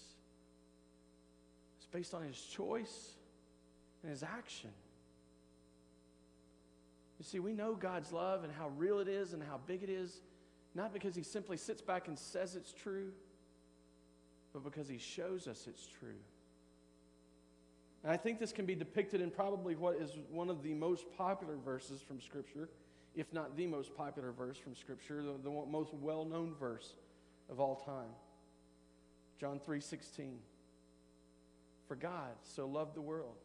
It's 1.77 1.87
based 1.87 2.15
on 2.15 2.23
His 2.23 2.41
choice 2.41 3.11
and 4.03 4.11
His 4.11 4.23
action. 4.23 4.71
You 7.23 7.25
see, 7.25 7.39
we 7.39 7.53
know 7.53 7.75
God's 7.75 8.13
love 8.13 8.43
and 8.43 8.53
how 8.53 8.71
real 8.71 8.99
it 8.99 9.07
is 9.07 9.33
and 9.33 9.43
how 9.43 9.61
big 9.67 9.85
it 9.85 9.89
is, 9.89 10.21
not 10.75 10.93
because 10.93 11.15
He 11.15 11.23
simply 11.23 11.57
sits 11.57 11.81
back 11.81 12.09
and 12.09 12.19
says 12.19 12.57
it's 12.57 12.73
true 12.73 13.13
but 14.53 14.65
because 14.65 14.89
he 14.89 14.99
shows 14.99 15.49
us 15.49 15.67
it's 15.67 15.87
true. 15.87 16.21
And 18.03 18.13
I 18.13 18.17
think 18.17 18.39
this 18.39 18.53
can 18.53 18.67
be 18.67 18.75
depicted 18.75 19.21
in 19.21 19.31
probably 19.31 19.77
what 19.77 19.97
is 19.97 20.11
one 20.31 20.51
of 20.51 20.63
the 20.63 20.75
most 20.75 21.05
popular 21.17 21.57
verses 21.57 22.01
from 22.01 22.21
Scripture, 22.21 22.69
if 23.15 23.33
not 23.33 23.57
the 23.57 23.67
most 23.67 23.95
popular 23.95 24.33
verse 24.33 24.59
from 24.59 24.75
Scripture, 24.75 25.23
the, 25.23 25.35
the 25.43 25.51
most 25.51 25.95
well 25.95 26.25
known 26.25 26.55
verse 26.59 26.95
of 27.49 27.61
all 27.61 27.77
time. 27.77 28.11
John 29.41 29.61
3 29.65 29.81
16. 29.81 30.39
For 31.87 31.97
God 31.97 32.33
so 32.43 32.67
loved 32.67 32.95
the 32.95 33.03
world 33.03 33.37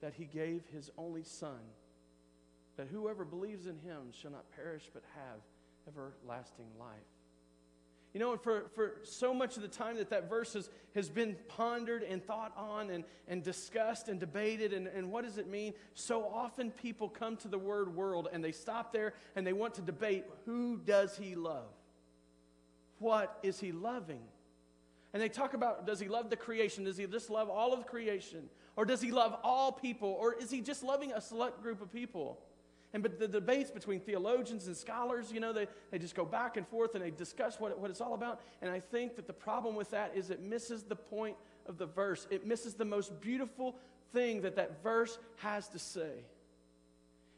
that 0.00 0.14
he 0.14 0.24
gave 0.24 0.62
his 0.72 0.90
only 0.96 1.22
Son, 1.22 1.58
that 2.80 2.88
whoever 2.88 3.26
believes 3.26 3.66
in 3.66 3.76
him 3.80 4.10
shall 4.10 4.30
not 4.30 4.50
perish 4.56 4.88
but 4.94 5.02
have 5.14 5.40
everlasting 5.86 6.64
life. 6.78 6.88
You 8.14 8.20
know, 8.20 8.38
for, 8.38 8.70
for 8.74 8.94
so 9.02 9.34
much 9.34 9.56
of 9.56 9.62
the 9.62 9.68
time 9.68 9.96
that 9.96 10.08
that 10.08 10.30
verse 10.30 10.54
has, 10.54 10.70
has 10.94 11.10
been 11.10 11.36
pondered 11.46 12.02
and 12.02 12.24
thought 12.24 12.54
on 12.56 12.88
and, 12.88 13.04
and 13.28 13.42
discussed 13.42 14.08
and 14.08 14.18
debated, 14.18 14.72
and, 14.72 14.86
and 14.86 15.12
what 15.12 15.24
does 15.24 15.36
it 15.36 15.46
mean? 15.46 15.74
So 15.92 16.24
often 16.24 16.70
people 16.70 17.10
come 17.10 17.36
to 17.36 17.48
the 17.48 17.58
word 17.58 17.94
world 17.94 18.28
and 18.32 18.42
they 18.42 18.50
stop 18.50 18.94
there 18.94 19.12
and 19.36 19.46
they 19.46 19.52
want 19.52 19.74
to 19.74 19.82
debate 19.82 20.24
who 20.46 20.78
does 20.78 21.18
he 21.18 21.34
love? 21.34 21.68
What 22.98 23.38
is 23.42 23.60
he 23.60 23.72
loving? 23.72 24.22
And 25.12 25.22
they 25.22 25.28
talk 25.28 25.52
about 25.52 25.86
does 25.86 26.00
he 26.00 26.08
love 26.08 26.30
the 26.30 26.36
creation? 26.36 26.84
Does 26.84 26.96
he 26.96 27.06
just 27.06 27.28
love 27.28 27.50
all 27.50 27.74
of 27.74 27.86
creation? 27.86 28.48
Or 28.74 28.86
does 28.86 29.02
he 29.02 29.10
love 29.10 29.36
all 29.44 29.70
people? 29.70 30.16
Or 30.18 30.32
is 30.32 30.50
he 30.50 30.62
just 30.62 30.82
loving 30.82 31.12
a 31.12 31.20
select 31.20 31.62
group 31.62 31.82
of 31.82 31.92
people? 31.92 32.40
And 32.92 33.02
but 33.02 33.18
the 33.18 33.28
debates 33.28 33.70
between 33.70 34.00
theologians 34.00 34.66
and 34.66 34.76
scholars, 34.76 35.30
you 35.32 35.38
know, 35.38 35.52
they, 35.52 35.68
they 35.90 35.98
just 35.98 36.16
go 36.16 36.24
back 36.24 36.56
and 36.56 36.66
forth 36.66 36.94
and 36.94 37.04
they 37.04 37.10
discuss 37.10 37.60
what, 37.60 37.78
what 37.78 37.90
it's 37.90 38.00
all 38.00 38.14
about. 38.14 38.40
And 38.62 38.70
I 38.70 38.80
think 38.80 39.14
that 39.16 39.26
the 39.26 39.32
problem 39.32 39.76
with 39.76 39.90
that 39.92 40.12
is 40.14 40.30
it 40.30 40.42
misses 40.42 40.82
the 40.82 40.96
point 40.96 41.36
of 41.66 41.78
the 41.78 41.86
verse. 41.86 42.26
It 42.30 42.46
misses 42.46 42.74
the 42.74 42.84
most 42.84 43.20
beautiful 43.20 43.76
thing 44.12 44.42
that 44.42 44.56
that 44.56 44.82
verse 44.82 45.18
has 45.36 45.68
to 45.68 45.78
say. 45.78 46.24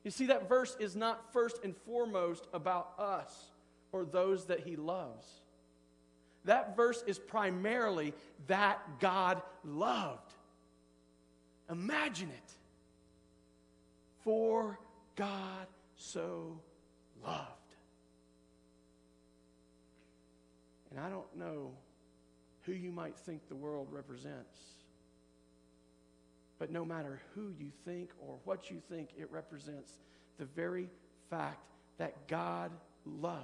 You 0.05 0.11
see, 0.11 0.27
that 0.27 0.49
verse 0.49 0.77
is 0.81 0.97
not 0.97 1.33
first 1.33 1.61
and 1.63 1.77
foremost 1.77 2.47
about 2.55 2.95
us 2.99 3.51
or 3.93 4.05
those 4.05 4.47
that 4.47 4.61
he 4.61 4.77
loves. 4.77 5.27
That 6.45 6.77
verse 6.77 7.05
is 7.07 7.19
primarily 7.19 8.15
that 8.49 8.81
God 9.01 9.43
loved. 9.65 10.33
Imagine 11.71 12.31
it. 12.31 12.53
For 14.25 14.79
God 15.17 15.67
so 15.97 16.61
loved. 17.25 17.49
And 20.91 21.01
I 21.01 21.09
don't 21.09 21.37
know 21.37 21.73
who 22.63 22.73
you 22.73 22.93
might 22.93 23.17
think 23.17 23.49
the 23.49 23.57
world 23.57 23.89
represents. 23.91 24.59
But 26.59 26.71
no 26.71 26.85
matter 26.85 27.21
who 27.35 27.53
you 27.59 27.73
think 27.85 28.11
or 28.21 28.39
what 28.45 28.71
you 28.71 28.81
think 28.89 29.11
it 29.19 29.29
represents, 29.33 29.99
the 30.39 30.45
very 30.45 30.89
fact 31.29 31.65
that 31.99 32.29
God 32.29 32.71
loved 33.05 33.43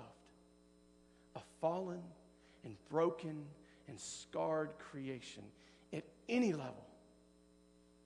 a 1.34 1.40
fallen 1.60 2.02
and 2.64 2.76
broken 2.90 3.44
and 3.88 3.98
scarred 3.98 4.70
creation 4.78 5.42
at 5.92 6.04
any 6.28 6.52
level 6.52 6.87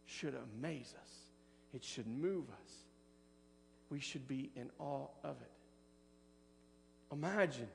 should 0.06 0.34
amaze 0.34 0.94
us. 1.00 1.10
It 1.74 1.82
should 1.82 2.06
move 2.06 2.44
us 2.62 2.72
we 3.92 4.00
should 4.00 4.26
be 4.26 4.50
in 4.56 4.70
awe 4.78 5.06
of 5.22 5.36
it. 5.42 5.50
Imagine 7.12 7.68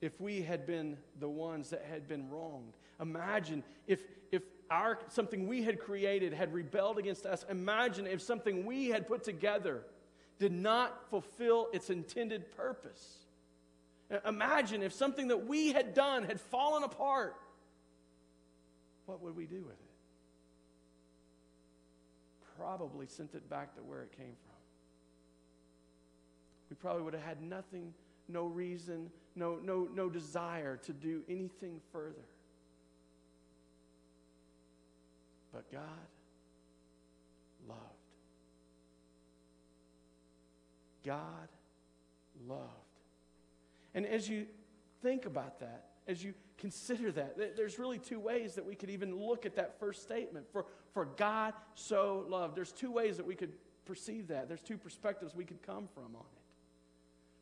if 0.00 0.20
we 0.20 0.40
had 0.40 0.68
been 0.68 0.96
the 1.18 1.28
ones 1.28 1.70
that 1.70 1.84
had 1.90 2.06
been 2.06 2.30
wronged. 2.30 2.74
Imagine 3.00 3.64
if, 3.88 3.98
if 4.30 4.42
our, 4.70 5.00
something 5.08 5.48
we 5.48 5.64
had 5.64 5.80
created 5.80 6.32
had 6.32 6.54
rebelled 6.54 6.98
against 6.98 7.26
us. 7.26 7.44
Imagine 7.50 8.06
if 8.06 8.22
something 8.22 8.64
we 8.64 8.86
had 8.86 9.08
put 9.08 9.24
together 9.24 9.82
did 10.38 10.52
not 10.52 11.10
fulfill 11.10 11.70
its 11.72 11.90
intended 11.90 12.56
purpose. 12.56 13.18
Imagine 14.24 14.80
if 14.80 14.92
something 14.92 15.26
that 15.26 15.48
we 15.48 15.72
had 15.72 15.92
done 15.94 16.22
had 16.22 16.40
fallen 16.40 16.84
apart. 16.84 17.34
What 19.06 19.20
would 19.22 19.34
we 19.34 19.46
do 19.46 19.60
with 19.62 19.72
it? 19.72 19.78
Probably 22.56 23.06
sent 23.08 23.34
it 23.34 23.50
back 23.50 23.74
to 23.74 23.82
where 23.82 24.02
it 24.02 24.12
came 24.16 24.36
from 24.46 24.53
we 26.74 26.78
probably 26.80 27.04
would 27.04 27.14
have 27.14 27.22
had 27.22 27.40
nothing, 27.40 27.94
no 28.26 28.46
reason, 28.46 29.08
no, 29.36 29.60
no, 29.62 29.88
no 29.94 30.10
desire 30.10 30.76
to 30.78 30.92
do 30.92 31.22
anything 31.28 31.80
further. 31.92 32.24
But 35.52 35.70
God 35.70 35.82
loved. 37.68 37.80
God 41.06 41.48
loved. 42.48 42.60
And 43.94 44.04
as 44.04 44.28
you 44.28 44.46
think 45.00 45.26
about 45.26 45.60
that, 45.60 45.90
as 46.08 46.24
you 46.24 46.34
consider 46.58 47.12
that, 47.12 47.56
there's 47.56 47.78
really 47.78 48.00
two 48.00 48.18
ways 48.18 48.56
that 48.56 48.66
we 48.66 48.74
could 48.74 48.90
even 48.90 49.16
look 49.16 49.46
at 49.46 49.54
that 49.54 49.78
first 49.78 50.02
statement. 50.02 50.46
For, 50.50 50.66
for 50.92 51.04
God 51.04 51.54
so 51.76 52.26
loved. 52.28 52.56
There's 52.56 52.72
two 52.72 52.90
ways 52.90 53.16
that 53.18 53.26
we 53.26 53.36
could 53.36 53.52
perceive 53.84 54.26
that. 54.26 54.48
There's 54.48 54.60
two 54.60 54.76
perspectives 54.76 55.36
we 55.36 55.44
could 55.44 55.62
come 55.62 55.86
from 55.94 56.16
on 56.16 56.26
it. 56.36 56.43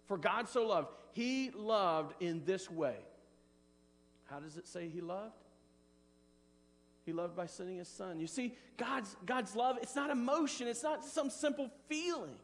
For 0.06 0.18
God 0.18 0.48
so 0.48 0.66
loved, 0.66 0.88
He 1.12 1.50
loved 1.54 2.14
in 2.20 2.44
this 2.44 2.70
way. 2.70 2.96
How 4.24 4.40
does 4.40 4.56
it 4.56 4.66
say 4.66 4.88
He 4.88 5.00
loved? 5.00 5.34
He 7.04 7.12
loved 7.12 7.36
by 7.36 7.46
sending 7.46 7.78
His 7.78 7.88
Son. 7.88 8.20
You 8.20 8.26
see, 8.26 8.54
God's, 8.76 9.16
God's 9.26 9.56
love, 9.56 9.78
it's 9.82 9.96
not 9.96 10.10
emotion, 10.10 10.68
it's 10.68 10.82
not 10.82 11.04
some 11.04 11.30
simple 11.30 11.70
feeling, 11.88 12.36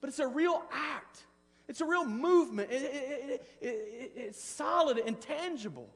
but 0.00 0.08
it's 0.08 0.18
a 0.18 0.28
real 0.28 0.62
act. 0.72 1.24
It's 1.68 1.80
a 1.80 1.86
real 1.86 2.04
movement. 2.04 2.72
It, 2.72 2.82
it, 2.82 3.46
it, 3.60 4.12
it's 4.16 4.42
solid 4.42 4.98
and 4.98 5.20
tangible. 5.20 5.88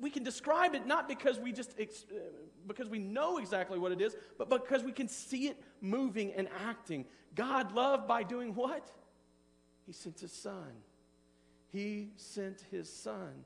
we 0.00 0.10
can 0.10 0.22
describe 0.22 0.76
it 0.76 0.86
not 0.86 1.08
because 1.08 1.40
we 1.40 1.50
just 1.50 1.74
ex- 1.76 2.06
uh, 2.08 2.20
because 2.68 2.88
we 2.88 3.00
know 3.00 3.38
exactly 3.38 3.80
what 3.80 3.90
it 3.90 4.00
is, 4.00 4.14
but 4.38 4.48
because 4.48 4.84
we 4.84 4.92
can 4.92 5.08
see 5.08 5.48
it 5.48 5.60
moving 5.80 6.32
and 6.34 6.48
acting. 6.68 7.04
God 7.34 7.72
loved 7.72 8.06
by 8.06 8.22
doing 8.22 8.54
what? 8.54 8.92
He 9.86 9.92
sent 9.92 10.20
his 10.20 10.32
son. 10.32 10.72
He 11.72 12.10
sent 12.16 12.64
his 12.70 12.92
son. 12.92 13.44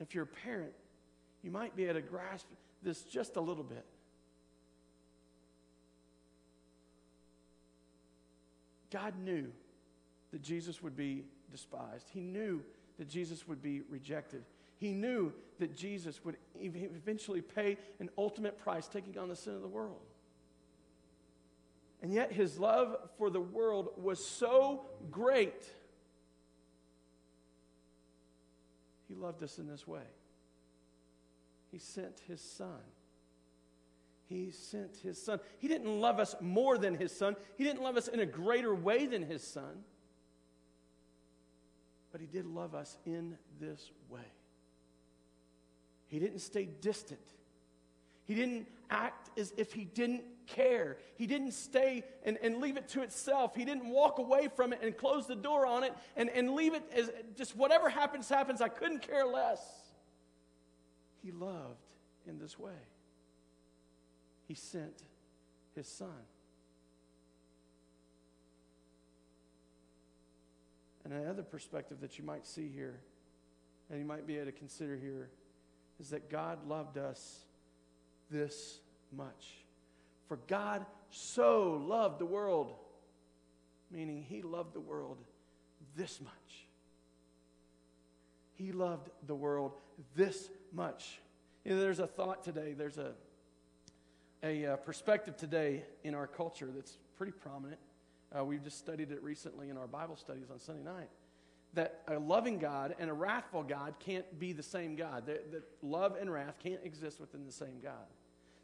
If 0.00 0.14
you're 0.14 0.24
a 0.24 0.26
parent, 0.26 0.72
you 1.42 1.50
might 1.50 1.76
be 1.76 1.84
able 1.84 1.94
to 1.94 2.02
grasp 2.02 2.46
this 2.82 3.02
just 3.02 3.36
a 3.36 3.40
little 3.40 3.64
bit. 3.64 3.84
God 8.90 9.14
knew 9.24 9.50
that 10.32 10.42
Jesus 10.42 10.82
would 10.82 10.96
be 10.96 11.24
despised. 11.50 12.08
He 12.12 12.20
knew 12.20 12.62
that 12.98 13.08
Jesus 13.08 13.48
would 13.48 13.62
be 13.62 13.82
rejected. 13.88 14.44
He 14.76 14.92
knew 14.92 15.32
that 15.58 15.76
Jesus 15.76 16.24
would 16.24 16.36
eventually 16.60 17.40
pay 17.40 17.76
an 18.00 18.10
ultimate 18.18 18.58
price, 18.58 18.86
taking 18.86 19.18
on 19.18 19.28
the 19.28 19.36
sin 19.36 19.54
of 19.54 19.62
the 19.62 19.68
world. 19.68 20.00
And 22.04 22.12
yet 22.12 22.32
his 22.32 22.58
love 22.58 22.98
for 23.16 23.30
the 23.30 23.40
world 23.40 23.88
was 23.96 24.22
so 24.22 24.84
great. 25.10 25.66
He 29.08 29.14
loved 29.14 29.42
us 29.42 29.58
in 29.58 29.66
this 29.66 29.88
way. 29.88 30.02
He 31.72 31.78
sent 31.78 32.20
his 32.28 32.42
son. 32.42 32.82
He 34.28 34.50
sent 34.50 34.98
his 35.02 35.16
son. 35.20 35.40
He 35.58 35.66
didn't 35.66 35.98
love 35.98 36.18
us 36.18 36.36
more 36.42 36.76
than 36.76 36.94
his 36.94 37.10
son. 37.10 37.36
He 37.56 37.64
didn't 37.64 37.82
love 37.82 37.96
us 37.96 38.08
in 38.08 38.20
a 38.20 38.26
greater 38.26 38.74
way 38.74 39.06
than 39.06 39.22
his 39.22 39.42
son. 39.42 39.82
But 42.12 42.20
he 42.20 42.26
did 42.26 42.44
love 42.44 42.74
us 42.74 42.98
in 43.06 43.38
this 43.58 43.90
way. 44.10 44.30
He 46.08 46.18
didn't 46.18 46.40
stay 46.40 46.68
distant. 46.82 47.32
He 48.26 48.34
didn't 48.34 48.68
act 48.90 49.30
as 49.38 49.54
if 49.56 49.72
he 49.72 49.86
didn't 49.86 50.24
care. 50.46 50.98
He 51.16 51.26
didn't 51.26 51.52
stay 51.52 52.04
and, 52.24 52.38
and 52.42 52.58
leave 52.58 52.76
it 52.76 52.88
to 52.90 53.02
itself. 53.02 53.54
He 53.54 53.64
didn't 53.64 53.88
walk 53.88 54.18
away 54.18 54.48
from 54.54 54.72
it 54.72 54.80
and 54.82 54.96
close 54.96 55.26
the 55.26 55.36
door 55.36 55.66
on 55.66 55.84
it 55.84 55.94
and, 56.16 56.30
and 56.30 56.54
leave 56.54 56.74
it 56.74 56.82
as 56.94 57.10
just 57.36 57.56
whatever 57.56 57.88
happens, 57.88 58.28
happens. 58.28 58.60
I 58.60 58.68
couldn't 58.68 59.02
care 59.02 59.26
less. 59.26 59.60
He 61.22 61.30
loved 61.30 61.78
in 62.26 62.38
this 62.38 62.58
way. 62.58 62.72
He 64.46 64.54
sent 64.54 65.02
his 65.74 65.88
son. 65.88 66.08
And 71.04 71.12
another 71.12 71.42
perspective 71.42 72.00
that 72.00 72.18
you 72.18 72.24
might 72.24 72.46
see 72.46 72.68
here, 72.74 73.00
and 73.90 73.98
you 73.98 74.06
might 74.06 74.26
be 74.26 74.36
able 74.36 74.46
to 74.46 74.52
consider 74.52 74.96
here, 74.96 75.28
is 76.00 76.10
that 76.10 76.30
God 76.30 76.66
loved 76.66 76.96
us 76.96 77.40
this 78.30 78.80
much. 79.12 79.63
For 80.28 80.38
God 80.46 80.86
so 81.10 81.82
loved 81.86 82.18
the 82.18 82.26
world, 82.26 82.72
meaning 83.90 84.24
He 84.28 84.42
loved 84.42 84.74
the 84.74 84.80
world 84.80 85.18
this 85.96 86.20
much. 86.20 86.66
He 88.54 88.72
loved 88.72 89.10
the 89.26 89.34
world 89.34 89.72
this 90.16 90.48
much. 90.72 91.20
You 91.64 91.74
know, 91.74 91.80
there's 91.80 91.98
a 91.98 92.06
thought 92.06 92.44
today, 92.44 92.74
there's 92.76 92.98
a, 92.98 93.12
a 94.42 94.66
uh, 94.66 94.76
perspective 94.76 95.36
today 95.36 95.84
in 96.02 96.14
our 96.14 96.26
culture 96.26 96.68
that's 96.74 96.98
pretty 97.16 97.32
prominent. 97.32 97.80
Uh, 98.36 98.44
we've 98.44 98.62
just 98.62 98.78
studied 98.78 99.10
it 99.12 99.22
recently 99.22 99.70
in 99.70 99.76
our 99.76 99.86
Bible 99.86 100.16
studies 100.16 100.50
on 100.50 100.58
Sunday 100.58 100.82
night. 100.82 101.08
that 101.74 102.02
a 102.08 102.18
loving 102.18 102.58
God 102.58 102.94
and 102.98 103.10
a 103.10 103.12
wrathful 103.12 103.62
God 103.62 103.94
can't 103.98 104.38
be 104.38 104.52
the 104.52 104.62
same 104.62 104.96
God. 104.96 105.26
That, 105.26 105.52
that 105.52 105.62
love 105.82 106.16
and 106.20 106.32
wrath 106.32 106.54
can't 106.62 106.80
exist 106.84 107.20
within 107.20 107.44
the 107.44 107.52
same 107.52 107.80
God. 107.82 108.06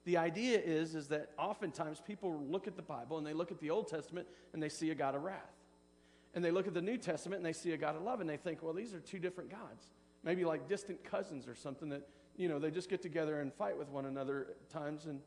The 0.04 0.16
idea 0.16 0.58
is, 0.58 0.94
is 0.94 1.08
that 1.08 1.30
oftentimes 1.38 2.00
people 2.00 2.42
look 2.48 2.66
at 2.66 2.76
the 2.76 2.82
Bible 2.82 3.18
and 3.18 3.26
they 3.26 3.34
look 3.34 3.50
at 3.50 3.60
the 3.60 3.70
Old 3.70 3.88
Testament 3.88 4.26
and 4.52 4.62
they 4.62 4.68
see 4.68 4.90
a 4.90 4.94
God 4.94 5.14
of 5.14 5.22
wrath. 5.22 5.38
And 6.34 6.44
they 6.44 6.50
look 6.50 6.66
at 6.66 6.74
the 6.74 6.82
New 6.82 6.96
Testament 6.96 7.40
and 7.40 7.46
they 7.46 7.52
see 7.52 7.72
a 7.72 7.76
God 7.76 7.96
of 7.96 8.02
love 8.02 8.20
and 8.20 8.30
they 8.30 8.36
think, 8.36 8.62
well, 8.62 8.72
these 8.72 8.94
are 8.94 9.00
two 9.00 9.18
different 9.18 9.50
gods. 9.50 9.86
Maybe 10.22 10.44
like 10.44 10.68
distant 10.68 11.02
cousins 11.04 11.48
or 11.48 11.54
something 11.54 11.88
that, 11.90 12.08
you 12.36 12.48
know, 12.48 12.58
they 12.58 12.70
just 12.70 12.88
get 12.88 13.02
together 13.02 13.40
and 13.40 13.52
fight 13.52 13.76
with 13.76 13.88
one 13.88 14.06
another 14.06 14.48
at 14.50 14.70
times 14.70 15.06
and 15.06 15.20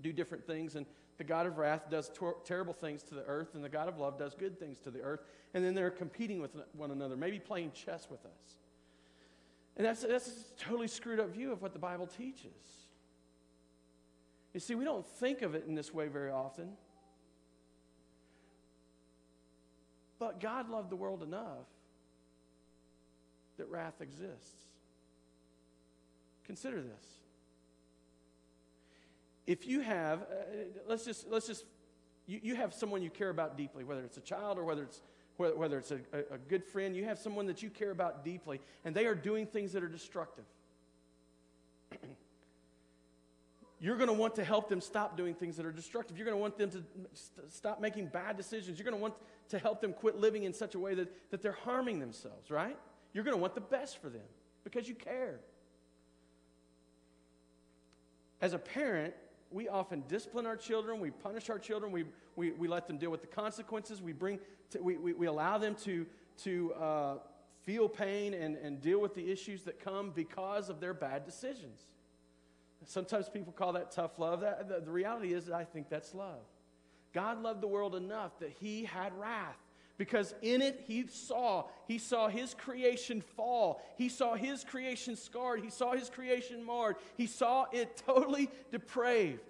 do 0.00 0.12
different 0.12 0.46
things. 0.46 0.76
And 0.76 0.86
the 1.18 1.24
God 1.24 1.46
of 1.46 1.58
wrath 1.58 1.90
does 1.90 2.10
terrible 2.44 2.72
things 2.72 3.02
to 3.04 3.14
the 3.14 3.24
earth, 3.24 3.54
and 3.54 3.62
the 3.62 3.68
God 3.68 3.88
of 3.88 3.98
love 3.98 4.18
does 4.18 4.34
good 4.34 4.58
things 4.58 4.78
to 4.80 4.90
the 4.90 5.02
earth. 5.02 5.20
And 5.52 5.62
then 5.62 5.74
they're 5.74 5.90
competing 5.90 6.40
with 6.40 6.56
one 6.72 6.92
another, 6.92 7.14
maybe 7.14 7.38
playing 7.38 7.72
chess 7.72 8.08
with 8.10 8.24
us. 8.24 8.56
And 9.76 9.86
that's, 9.86 10.02
that's 10.02 10.28
a 10.28 10.62
totally 10.62 10.88
screwed 10.88 11.20
up 11.20 11.30
view 11.30 11.52
of 11.52 11.60
what 11.60 11.74
the 11.74 11.78
Bible 11.78 12.06
teaches. 12.06 12.79
You 14.52 14.60
see, 14.60 14.74
we 14.74 14.84
don't 14.84 15.06
think 15.06 15.42
of 15.42 15.54
it 15.54 15.64
in 15.66 15.74
this 15.74 15.94
way 15.94 16.08
very 16.08 16.30
often. 16.30 16.70
But 20.18 20.40
God 20.40 20.68
loved 20.68 20.90
the 20.90 20.96
world 20.96 21.22
enough 21.22 21.66
that 23.56 23.68
wrath 23.70 24.00
exists. 24.00 24.64
Consider 26.44 26.82
this. 26.82 27.06
If 29.46 29.66
you 29.66 29.80
have, 29.80 30.22
uh, 30.22 30.24
let's 30.86 31.04
just, 31.04 31.28
let's 31.28 31.46
just, 31.46 31.64
you, 32.26 32.40
you 32.42 32.54
have 32.54 32.74
someone 32.74 33.02
you 33.02 33.10
care 33.10 33.30
about 33.30 33.56
deeply, 33.56 33.84
whether 33.84 34.02
it's 34.02 34.16
a 34.16 34.22
child 34.22 34.58
or 34.58 34.64
whether 34.64 34.82
it's, 34.82 35.00
whether, 35.36 35.56
whether 35.56 35.78
it's 35.78 35.90
a, 35.90 36.00
a, 36.12 36.34
a 36.34 36.38
good 36.38 36.64
friend, 36.64 36.94
you 36.94 37.04
have 37.04 37.18
someone 37.18 37.46
that 37.46 37.62
you 37.62 37.70
care 37.70 37.90
about 37.90 38.24
deeply, 38.24 38.60
and 38.84 38.94
they 38.94 39.06
are 39.06 39.14
doing 39.14 39.46
things 39.46 39.72
that 39.72 39.82
are 39.82 39.88
destructive. 39.88 40.44
You're 43.80 43.96
going 43.96 44.08
to 44.08 44.14
want 44.14 44.34
to 44.34 44.44
help 44.44 44.68
them 44.68 44.80
stop 44.80 45.16
doing 45.16 45.34
things 45.34 45.56
that 45.56 45.64
are 45.64 45.72
destructive. 45.72 46.18
You're 46.18 46.26
going 46.26 46.36
to 46.36 46.40
want 46.40 46.58
them 46.58 46.70
to 46.70 46.84
st- 47.14 47.50
stop 47.50 47.80
making 47.80 48.06
bad 48.08 48.36
decisions. 48.36 48.78
You're 48.78 48.84
going 48.84 48.96
to 48.96 49.00
want 49.00 49.14
to 49.48 49.58
help 49.58 49.80
them 49.80 49.94
quit 49.94 50.16
living 50.18 50.44
in 50.44 50.52
such 50.52 50.74
a 50.74 50.78
way 50.78 50.94
that, 50.94 51.30
that 51.30 51.40
they're 51.40 51.52
harming 51.52 51.98
themselves, 51.98 52.50
right? 52.50 52.76
You're 53.14 53.24
going 53.24 53.36
to 53.36 53.40
want 53.40 53.54
the 53.54 53.62
best 53.62 54.00
for 54.00 54.10
them 54.10 54.26
because 54.64 54.86
you 54.86 54.94
care. 54.94 55.40
As 58.42 58.52
a 58.52 58.58
parent, 58.58 59.14
we 59.50 59.68
often 59.68 60.04
discipline 60.08 60.46
our 60.46 60.56
children, 60.56 61.00
we 61.00 61.10
punish 61.10 61.48
our 61.48 61.58
children, 61.58 61.90
we, 61.90 62.04
we, 62.36 62.52
we 62.52 62.68
let 62.68 62.86
them 62.86 62.98
deal 62.98 63.10
with 63.10 63.22
the 63.22 63.26
consequences, 63.26 64.00
we, 64.00 64.12
bring 64.12 64.38
to, 64.70 64.80
we, 64.80 64.96
we, 64.96 65.12
we 65.14 65.26
allow 65.26 65.58
them 65.58 65.74
to, 65.74 66.06
to 66.44 66.72
uh, 66.74 67.14
feel 67.62 67.88
pain 67.88 68.34
and, 68.34 68.56
and 68.56 68.80
deal 68.80 69.00
with 69.00 69.14
the 69.14 69.30
issues 69.30 69.62
that 69.64 69.80
come 69.80 70.12
because 70.14 70.68
of 70.68 70.80
their 70.80 70.94
bad 70.94 71.24
decisions. 71.24 71.86
Sometimes 72.86 73.28
people 73.28 73.52
call 73.52 73.74
that 73.74 73.90
tough 73.92 74.18
love. 74.18 74.40
That, 74.40 74.68
the, 74.68 74.80
the 74.80 74.90
reality 74.90 75.32
is, 75.32 75.50
I 75.50 75.64
think 75.64 75.88
that's 75.88 76.14
love. 76.14 76.40
God 77.12 77.42
loved 77.42 77.60
the 77.60 77.66
world 77.66 77.94
enough 77.94 78.38
that 78.38 78.52
he 78.60 78.84
had 78.84 79.12
wrath 79.18 79.56
because 79.98 80.34
in 80.40 80.62
it 80.62 80.84
he 80.86 81.06
saw 81.08 81.64
he 81.86 81.98
saw 81.98 82.28
his 82.28 82.54
creation 82.54 83.20
fall. 83.20 83.82
He 83.98 84.08
saw 84.08 84.34
his 84.34 84.64
creation 84.64 85.16
scarred. 85.16 85.60
He 85.62 85.70
saw 85.70 85.92
his 85.92 86.08
creation 86.08 86.64
marred. 86.64 86.96
He 87.16 87.26
saw 87.26 87.66
it 87.72 88.02
totally 88.06 88.48
depraved. 88.70 89.40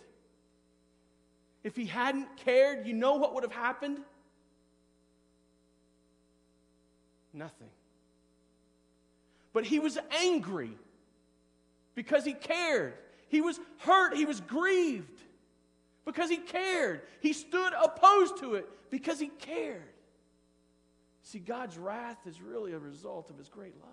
If 1.62 1.76
he 1.76 1.84
hadn't 1.84 2.36
cared 2.38 2.86
you 2.86 2.94
know 2.94 3.16
what 3.16 3.34
would 3.34 3.44
have 3.44 3.52
happened? 3.52 4.00
Nothing. 7.32 7.68
But 9.52 9.64
he 9.64 9.78
was 9.78 9.98
angry 10.10 10.72
because 11.94 12.24
he 12.24 12.32
cared 12.32 12.94
he 13.30 13.40
was 13.40 13.58
hurt. 13.78 14.16
He 14.16 14.26
was 14.26 14.40
grieved 14.40 15.20
because 16.04 16.28
he 16.28 16.36
cared. 16.36 17.02
He 17.20 17.32
stood 17.32 17.72
opposed 17.72 18.38
to 18.38 18.54
it 18.54 18.68
because 18.90 19.18
he 19.18 19.28
cared. 19.28 19.82
See, 21.22 21.38
God's 21.38 21.78
wrath 21.78 22.18
is 22.26 22.42
really 22.42 22.72
a 22.72 22.78
result 22.78 23.30
of 23.30 23.38
his 23.38 23.48
great 23.48 23.74
love. 23.80 23.90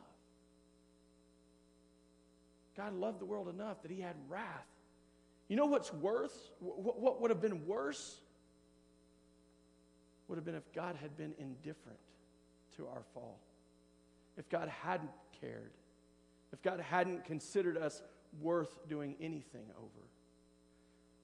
God 2.75 2.93
loved 2.93 3.19
the 3.19 3.25
world 3.25 3.47
enough 3.47 3.81
that 3.83 3.91
he 3.91 4.01
had 4.01 4.15
wrath. 4.27 4.65
You 5.47 5.55
know 5.55 5.67
what's 5.67 5.93
worse? 5.93 6.33
What 6.59 7.21
would 7.21 7.29
have 7.29 7.41
been 7.41 7.65
worse? 7.67 8.19
Would 10.27 10.35
have 10.35 10.45
been 10.45 10.55
if 10.55 10.73
God 10.73 10.95
had 10.99 11.15
been 11.15 11.33
indifferent 11.39 11.99
to 12.77 12.87
our 12.87 13.03
fall. 13.13 13.39
If 14.35 14.49
God 14.49 14.69
hadn't 14.83 15.11
cared. 15.39 15.71
If 16.53 16.61
God 16.61 16.79
hadn't 16.79 17.25
considered 17.25 17.77
us 17.77 18.01
worth 18.41 18.87
doing 18.87 19.15
anything 19.19 19.65
over. 19.77 20.07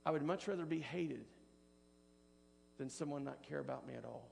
I 0.06 0.12
would 0.12 0.24
much 0.24 0.48
rather 0.48 0.66
be 0.66 0.80
hated 0.80 1.26
than 2.78 2.90
someone 2.90 3.24
not 3.24 3.42
care 3.48 3.60
about 3.60 3.88
me 3.88 3.94
at 3.96 4.06
all. 4.06 4.30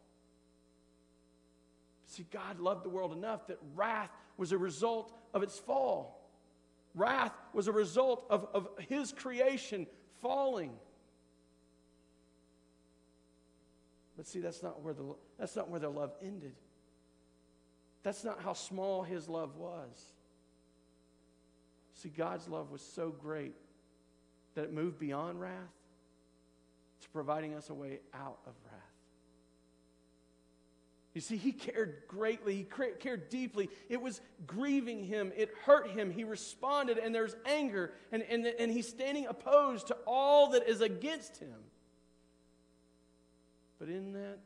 See, 2.07 2.25
God 2.31 2.59
loved 2.59 2.83
the 2.83 2.89
world 2.89 3.13
enough 3.13 3.47
that 3.47 3.57
wrath 3.75 4.11
was 4.37 4.51
a 4.51 4.57
result 4.57 5.17
of 5.33 5.43
its 5.43 5.57
fall. 5.57 6.29
Wrath 6.93 7.33
was 7.53 7.67
a 7.67 7.71
result 7.71 8.25
of, 8.29 8.47
of 8.53 8.67
his 8.89 9.13
creation 9.13 9.87
falling. 10.21 10.71
But 14.17 14.27
see, 14.27 14.39
that's 14.39 14.61
not 14.61 14.81
where 14.81 14.93
the 14.93 15.15
that's 15.39 15.55
not 15.55 15.69
where 15.69 15.79
the 15.79 15.89
love 15.89 16.13
ended. 16.21 16.53
That's 18.03 18.23
not 18.23 18.41
how 18.41 18.53
small 18.53 19.03
his 19.03 19.29
love 19.29 19.55
was. 19.55 20.13
See, 22.01 22.09
God's 22.09 22.47
love 22.47 22.71
was 22.71 22.81
so 22.81 23.09
great 23.11 23.53
that 24.55 24.63
it 24.63 24.73
moved 24.73 24.97
beyond 24.97 25.39
wrath 25.39 25.53
to 27.01 27.09
providing 27.09 27.53
us 27.53 27.69
a 27.69 27.75
way 27.75 27.99
out 28.11 28.39
of 28.47 28.53
wrath. 28.65 28.81
You 31.13 31.21
see, 31.21 31.37
he 31.37 31.51
cared 31.51 32.03
greatly. 32.07 32.55
He 32.55 32.63
cared 32.99 33.29
deeply. 33.29 33.69
It 33.87 34.01
was 34.01 34.19
grieving 34.47 35.03
him. 35.03 35.31
It 35.35 35.51
hurt 35.63 35.91
him. 35.91 36.09
He 36.09 36.23
responded, 36.23 36.97
and 36.97 37.13
there's 37.13 37.35
anger, 37.45 37.91
and, 38.11 38.23
and, 38.23 38.47
and 38.47 38.71
he's 38.71 38.87
standing 38.87 39.27
opposed 39.27 39.87
to 39.87 39.97
all 40.07 40.51
that 40.51 40.67
is 40.67 40.81
against 40.81 41.37
him. 41.37 41.59
But 43.77 43.89
in 43.89 44.13
that, 44.13 44.39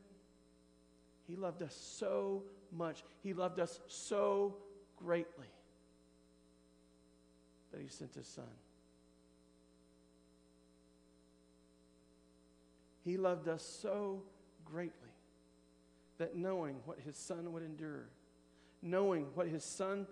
he 1.26 1.36
loved 1.36 1.62
us 1.62 1.74
so 1.74 2.42
much. 2.70 3.02
He 3.22 3.32
loved 3.32 3.60
us 3.60 3.80
so 3.86 4.56
greatly 4.98 5.46
that 7.76 7.82
he 7.82 7.88
sent 7.88 8.14
his 8.14 8.26
son. 8.26 8.44
He 13.04 13.18
loved 13.18 13.48
us 13.48 13.62
so 13.82 14.22
greatly 14.64 14.92
that 16.16 16.36
knowing 16.36 16.76
what 16.86 16.98
his 17.00 17.16
son 17.16 17.52
would 17.52 17.62
endure, 17.62 18.08
knowing 18.80 19.26
what 19.34 19.46
his 19.46 19.62
son 19.62 20.06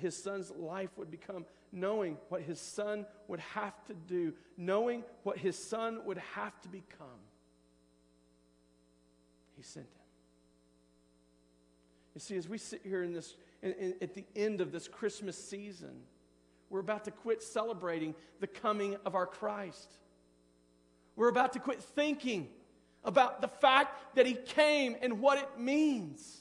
his 0.00 0.16
son's 0.16 0.50
life 0.50 0.90
would 0.96 1.10
become, 1.10 1.46
knowing 1.72 2.18
what 2.28 2.42
his 2.42 2.60
son 2.60 3.06
would 3.26 3.40
have 3.40 3.72
to 3.86 3.94
do, 3.94 4.34
knowing 4.56 5.02
what 5.22 5.38
his 5.38 5.56
son 5.56 6.00
would 6.04 6.18
have 6.34 6.60
to 6.60 6.68
become, 6.68 7.06
he 9.56 9.62
sent 9.62 9.86
him. 9.86 10.02
You 12.14 12.20
see, 12.20 12.36
as 12.36 12.48
we 12.48 12.58
sit 12.58 12.82
here 12.84 13.02
in 13.02 13.12
this, 13.12 13.34
in, 13.62 13.72
in, 13.72 13.94
at 14.02 14.14
the 14.14 14.24
end 14.36 14.60
of 14.60 14.72
this 14.72 14.88
Christmas 14.88 15.38
season, 15.38 16.02
we're 16.72 16.80
about 16.80 17.04
to 17.04 17.10
quit 17.10 17.42
celebrating 17.42 18.14
the 18.40 18.46
coming 18.46 18.96
of 19.04 19.14
our 19.14 19.26
Christ. 19.26 19.92
We're 21.16 21.28
about 21.28 21.52
to 21.52 21.58
quit 21.58 21.82
thinking 21.82 22.48
about 23.04 23.42
the 23.42 23.48
fact 23.48 24.16
that 24.16 24.24
He 24.24 24.32
came 24.32 24.96
and 25.02 25.20
what 25.20 25.38
it 25.38 25.60
means. 25.60 26.40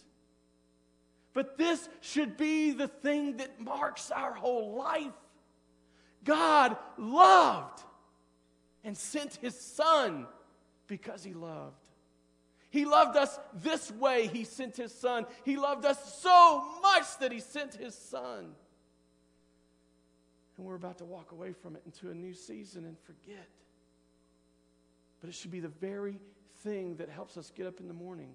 But 1.33 1.57
this 1.57 1.89
should 1.99 2.37
be 2.37 2.71
the 2.71 2.87
thing 2.87 3.37
that 3.37 3.59
marks 3.59 4.09
our 4.09 4.33
whole 4.33 4.75
life. 4.75 5.11
God 6.23 6.77
loved 6.97 7.83
and 8.85 8.97
sent 8.97 9.35
His 9.35 9.59
Son 9.59 10.27
because 10.87 11.25
He 11.25 11.33
loved. 11.33 11.75
He 12.69 12.85
loved 12.85 13.17
us 13.17 13.37
this 13.53 13.91
way, 13.91 14.27
He 14.27 14.45
sent 14.45 14.77
His 14.77 14.93
Son. 14.93 15.25
He 15.43 15.57
loved 15.57 15.83
us 15.83 16.21
so 16.21 16.79
much 16.81 17.17
that 17.19 17.33
He 17.33 17.41
sent 17.41 17.75
His 17.75 17.95
Son 17.95 18.55
and 20.61 20.67
we're 20.67 20.75
about 20.75 20.99
to 20.99 21.05
walk 21.05 21.31
away 21.31 21.53
from 21.53 21.75
it 21.75 21.81
into 21.87 22.11
a 22.11 22.13
new 22.13 22.35
season 22.35 22.85
and 22.85 22.95
forget. 22.99 23.47
But 25.19 25.29
it 25.29 25.33
should 25.33 25.49
be 25.49 25.59
the 25.59 25.69
very 25.69 26.19
thing 26.59 26.97
that 26.97 27.09
helps 27.09 27.35
us 27.35 27.51
get 27.55 27.65
up 27.65 27.79
in 27.79 27.87
the 27.87 27.95
morning. 27.95 28.29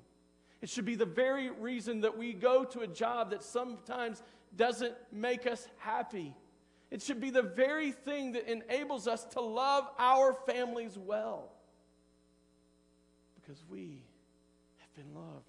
It 0.60 0.68
should 0.68 0.84
be 0.84 0.96
the 0.96 1.06
very 1.06 1.50
reason 1.50 2.00
that 2.00 2.18
we 2.18 2.32
go 2.32 2.64
to 2.64 2.80
a 2.80 2.86
job 2.88 3.30
that 3.30 3.44
sometimes 3.44 4.24
doesn't 4.56 4.94
make 5.12 5.46
us 5.46 5.68
happy. 5.78 6.34
It 6.90 7.00
should 7.00 7.20
be 7.20 7.30
the 7.30 7.42
very 7.42 7.92
thing 7.92 8.32
that 8.32 8.50
enables 8.50 9.06
us 9.06 9.24
to 9.26 9.40
love 9.40 9.88
our 9.96 10.36
families 10.46 10.98
well. 10.98 11.52
Because 13.36 13.62
we 13.70 14.02
have 14.80 14.94
been 14.96 15.14
loved 15.14 15.46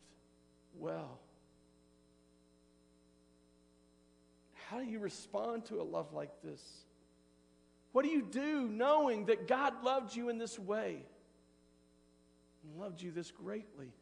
well. 0.78 1.18
How 4.70 4.80
do 4.80 4.86
you 4.86 5.00
respond 5.00 5.66
to 5.66 5.82
a 5.82 5.84
love 5.84 6.14
like 6.14 6.42
this? 6.44 6.62
What 7.94 8.04
do 8.04 8.12
you 8.12 8.22
do 8.22 8.68
knowing 8.68 9.26
that 9.26 9.48
God 9.48 9.84
loved 9.84 10.16
you 10.16 10.30
in 10.30 10.38
this 10.38 10.60
way 10.60 10.98
and 12.64 12.80
loved 12.80 13.02
you 13.02 13.12
this 13.12 13.32
greatly? 13.32 13.94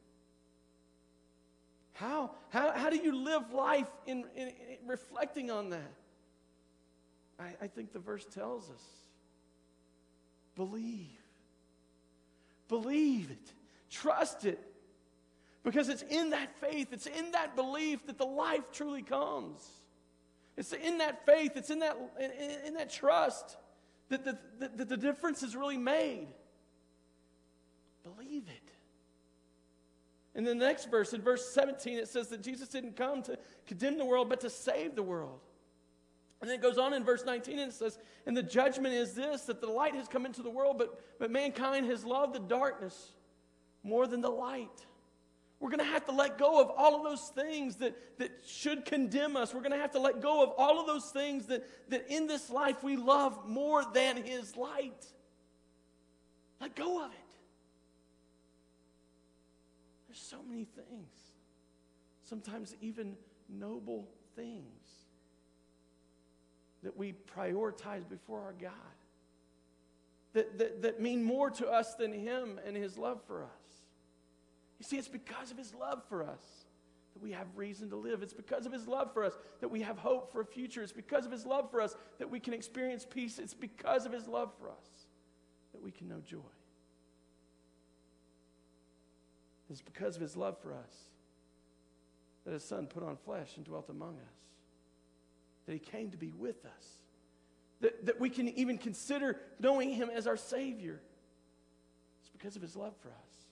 How, 1.93 2.31
how, 2.49 2.71
how 2.71 2.89
do 2.89 2.97
you 2.97 3.15
live 3.15 3.53
life 3.53 3.89
in, 4.07 4.25
in, 4.35 4.47
in 4.47 4.87
reflecting 4.87 5.51
on 5.51 5.69
that? 5.69 5.93
I, 7.39 7.51
I 7.61 7.67
think 7.67 7.93
the 7.93 7.99
verse 7.99 8.25
tells 8.25 8.69
us 8.69 8.83
believe. 10.55 11.07
Believe 12.69 13.29
it. 13.29 13.53
Trust 13.91 14.45
it. 14.45 14.59
Because 15.63 15.89
it's 15.89 16.03
in 16.03 16.31
that 16.31 16.59
faith, 16.59 16.89
it's 16.91 17.05
in 17.05 17.31
that 17.31 17.55
belief 17.55 18.05
that 18.07 18.17
the 18.17 18.25
life 18.25 18.71
truly 18.71 19.03
comes. 19.03 19.61
It's 20.57 20.73
in 20.73 20.99
that 20.99 21.25
faith, 21.25 21.53
it's 21.55 21.69
in 21.69 21.79
that, 21.79 21.97
in, 22.19 22.67
in 22.67 22.73
that 22.75 22.89
trust 22.89 23.57
that 24.09 24.23
the, 24.23 24.37
that 24.59 24.87
the 24.87 24.97
difference 24.97 25.43
is 25.43 25.55
really 25.55 25.77
made. 25.77 26.27
Believe 28.03 28.43
it. 28.47 28.71
And 30.35 30.45
then 30.45 30.59
the 30.59 30.65
next 30.65 30.91
verse, 30.91 31.13
in 31.13 31.21
verse 31.21 31.49
17, 31.53 31.97
it 31.97 32.07
says 32.07 32.27
that 32.27 32.43
Jesus 32.43 32.67
didn't 32.67 32.95
come 32.95 33.23
to 33.23 33.39
condemn 33.65 33.97
the 33.97 34.05
world, 34.05 34.29
but 34.29 34.41
to 34.41 34.49
save 34.49 34.95
the 34.95 35.03
world. 35.03 35.39
And 36.41 36.49
then 36.49 36.59
it 36.59 36.61
goes 36.61 36.77
on 36.77 36.93
in 36.93 37.03
verse 37.03 37.23
19 37.25 37.57
and 37.57 37.71
it 37.71 37.73
says, 37.73 37.97
And 38.25 38.35
the 38.35 38.43
judgment 38.43 38.93
is 38.93 39.13
this 39.13 39.43
that 39.43 39.61
the 39.61 39.67
light 39.67 39.95
has 39.95 40.07
come 40.07 40.25
into 40.25 40.43
the 40.43 40.49
world, 40.49 40.77
but, 40.77 41.01
but 41.17 41.31
mankind 41.31 41.85
has 41.87 42.03
loved 42.03 42.35
the 42.35 42.39
darkness 42.39 43.13
more 43.81 44.05
than 44.05 44.21
the 44.21 44.29
light. 44.29 44.85
We're 45.65 45.71
going 45.71 45.87
to 45.87 45.93
have 45.93 46.05
to 46.05 46.11
let 46.11 46.37
go 46.37 46.61
of 46.61 46.69
all 46.77 46.95
of 46.95 47.03
those 47.03 47.29
things 47.29 47.77
that, 47.77 47.97
that 48.19 48.29
should 48.45 48.85
condemn 48.85 49.35
us. 49.35 49.51
We're 49.51 49.61
going 49.61 49.71
to 49.71 49.79
have 49.79 49.93
to 49.93 49.99
let 49.99 50.21
go 50.21 50.43
of 50.43 50.51
all 50.59 50.79
of 50.79 50.85
those 50.85 51.05
things 51.05 51.47
that, 51.47 51.65
that 51.89 52.05
in 52.07 52.27
this 52.27 52.51
life 52.51 52.83
we 52.83 52.97
love 52.97 53.49
more 53.49 53.83
than 53.91 54.17
His 54.17 54.55
light. 54.55 55.07
Let 56.61 56.75
go 56.75 57.03
of 57.03 57.11
it. 57.11 57.17
There's 60.07 60.21
so 60.21 60.37
many 60.47 60.65
things, 60.65 61.09
sometimes 62.21 62.75
even 62.79 63.15
noble 63.49 64.07
things 64.35 64.61
that 66.83 66.95
we 66.95 67.15
prioritize 67.35 68.07
before 68.07 68.43
our 68.43 68.53
God 68.61 68.71
that, 70.33 70.59
that, 70.59 70.83
that 70.83 71.01
mean 71.01 71.23
more 71.23 71.49
to 71.49 71.67
us 71.67 71.95
than 71.95 72.13
Him 72.13 72.59
and 72.67 72.77
His 72.77 72.99
love 72.99 73.19
for 73.25 73.45
us. 73.45 73.64
You 74.79 74.83
see, 74.83 74.97
it's 74.97 75.07
because 75.07 75.51
of 75.51 75.57
His 75.57 75.73
love 75.73 76.03
for 76.09 76.23
us 76.23 76.43
that 77.13 77.23
we 77.23 77.31
have 77.31 77.47
reason 77.55 77.89
to 77.89 77.95
live. 77.95 78.21
It's 78.21 78.33
because 78.33 78.65
of 78.65 78.71
His 78.71 78.87
love 78.87 79.13
for 79.13 79.23
us 79.23 79.33
that 79.61 79.69
we 79.69 79.81
have 79.81 79.97
hope 79.97 80.31
for 80.31 80.41
a 80.41 80.45
future. 80.45 80.83
It's 80.83 80.91
because 80.91 81.25
of 81.25 81.31
His 81.31 81.45
love 81.45 81.71
for 81.71 81.81
us 81.81 81.95
that 82.19 82.29
we 82.29 82.39
can 82.39 82.53
experience 82.53 83.05
peace. 83.09 83.39
It's 83.39 83.53
because 83.53 84.05
of 84.05 84.11
His 84.11 84.27
love 84.27 84.51
for 84.59 84.69
us 84.69 85.07
that 85.73 85.81
we 85.81 85.91
can 85.91 86.07
know 86.07 86.21
joy. 86.25 86.39
It's 89.69 89.81
because 89.81 90.15
of 90.15 90.21
His 90.21 90.35
love 90.35 90.57
for 90.61 90.73
us 90.73 90.93
that 92.45 92.53
His 92.53 92.63
Son 92.63 92.85
put 92.87 93.03
on 93.03 93.17
flesh 93.17 93.55
and 93.55 93.65
dwelt 93.65 93.89
among 93.89 94.15
us 94.17 94.35
that 95.65 95.73
He 95.73 95.79
came 95.79 96.11
to 96.11 96.17
be 96.17 96.31
with 96.31 96.65
us, 96.65 96.87
that, 97.81 98.05
that 98.05 98.19
we 98.19 98.29
can 98.29 98.49
even 98.49 98.77
consider 98.77 99.39
knowing 99.59 99.89
Him 99.89 100.09
as 100.13 100.27
our 100.27 100.37
Savior. 100.37 101.01
It's 102.21 102.29
because 102.29 102.55
of 102.55 102.61
His 102.61 102.75
love 102.75 102.93
for 103.01 103.09
us. 103.09 103.44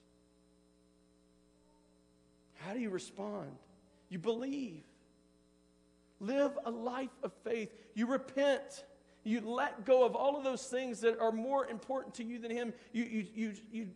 How 2.65 2.73
do 2.73 2.79
you 2.79 2.89
respond? 2.89 3.51
You 4.09 4.19
believe. 4.19 4.83
Live 6.19 6.57
a 6.65 6.71
life 6.71 7.09
of 7.23 7.31
faith. 7.43 7.73
You 7.93 8.07
repent. 8.07 8.85
You 9.23 9.41
let 9.41 9.85
go 9.85 10.05
of 10.05 10.15
all 10.15 10.37
of 10.37 10.43
those 10.43 10.63
things 10.65 11.01
that 11.01 11.19
are 11.19 11.31
more 11.31 11.67
important 11.67 12.15
to 12.15 12.23
you 12.23 12.39
than 12.39 12.51
Him. 12.51 12.73
You, 12.91 13.03
you, 13.03 13.27
you, 13.33 13.53
you 13.71 13.87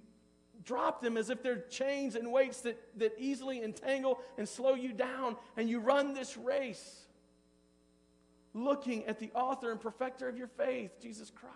drop 0.66 1.02
them 1.02 1.18
as 1.18 1.30
if 1.30 1.42
they're 1.42 1.64
chains 1.70 2.16
and 2.16 2.32
weights 2.32 2.62
that, 2.62 2.78
that 3.00 3.14
easily 3.18 3.64
entangle 3.64 4.20
and 4.38 4.48
slow 4.48 4.74
you 4.74 4.92
down, 4.92 5.38
and 5.56 5.70
you 5.70 5.80
run 5.80 6.14
this 6.14 6.36
race 6.38 7.06
looking 8.54 9.06
at 9.06 9.20
the 9.20 9.32
author 9.34 9.72
and 9.72 9.80
perfecter 9.80 10.28
of 10.28 10.38
your 10.38 10.48
faith, 10.48 10.92
Jesus 11.02 11.30
Christ. 11.30 11.56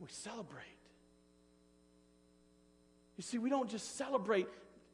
We 0.00 0.08
celebrate. 0.10 0.77
You 3.18 3.22
see, 3.22 3.36
we 3.36 3.50
don't 3.50 3.68
just 3.68 3.96
celebrate 3.96 4.46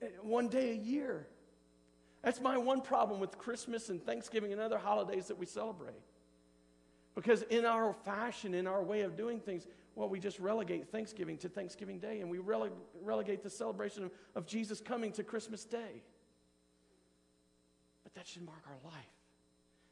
eh, 0.03 0.07
one 0.23 0.49
day 0.49 0.71
a 0.71 0.75
year. 0.75 1.29
That's 2.23 2.41
my 2.41 2.57
one 2.57 2.81
problem 2.81 3.21
with 3.21 3.37
Christmas 3.39 3.91
and 3.91 4.03
Thanksgiving 4.03 4.51
and 4.51 4.61
other 4.61 4.79
holidays 4.79 5.29
that 5.29 5.39
we 5.39 5.47
celebrate. 5.47 5.95
Because 7.15 7.43
in 7.43 7.67
our 7.67 7.93
fashion, 8.05 8.55
in 8.55 8.67
our 8.67 8.83
way 8.83 9.03
of 9.03 9.15
doing 9.15 9.39
things, 9.39 9.69
well, 9.95 10.09
we 10.09 10.19
just 10.19 10.41
relegate 10.41 10.91
Thanksgiving 10.91 11.37
to 11.39 11.49
Thanksgiving 11.51 11.99
Day 11.99 12.21
and 12.21 12.31
we 12.31 12.39
rele- 12.39 12.73
relegate 13.03 13.43
the 13.43 13.51
celebration 13.51 14.05
of, 14.05 14.11
of 14.35 14.47
Jesus 14.47 14.81
coming 14.81 15.13
to 15.13 15.23
Christmas 15.23 15.65
Day 15.65 16.03
But 18.03 18.15
that 18.15 18.27
should 18.27 18.45
mark 18.45 18.65
our 18.67 18.91
life. 18.91 19.05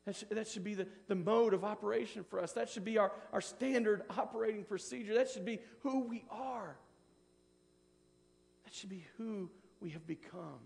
That 0.07 0.17
should, 0.17 0.31
that 0.31 0.49
should 0.49 0.65
be 0.65 0.75
the, 0.75 0.89
the 1.07 1.15
mode 1.15 1.55
of 1.55 1.65
operation 1.65 2.25
for 2.25 2.41
us. 2.41 2.53
That 2.55 2.69
should 2.69 2.85
be 2.85 2.99
our, 2.99 3.13
our 3.33 3.43
standard 3.43 4.03
operating 4.17 4.65
procedure. 4.65 5.15
That 5.15 5.31
should 5.31 5.45
be 5.45 5.61
who 5.81 6.01
we 6.01 6.25
are. 6.31 6.77
That 8.73 8.79
should 8.79 8.89
be 8.89 9.05
who 9.19 9.51
we 9.81 9.91
have 9.91 10.07
become. 10.07 10.61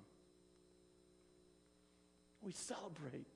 We 2.41 2.53
celebrate. 2.53 3.27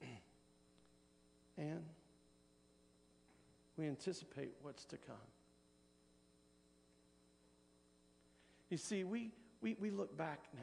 and 1.58 1.84
we 3.76 3.86
anticipate 3.86 4.54
what's 4.62 4.86
to 4.86 4.96
come. 4.96 5.16
You 8.70 8.78
see, 8.78 9.04
we, 9.04 9.30
we, 9.60 9.76
we 9.78 9.90
look 9.90 10.16
back 10.16 10.40
now. 10.54 10.62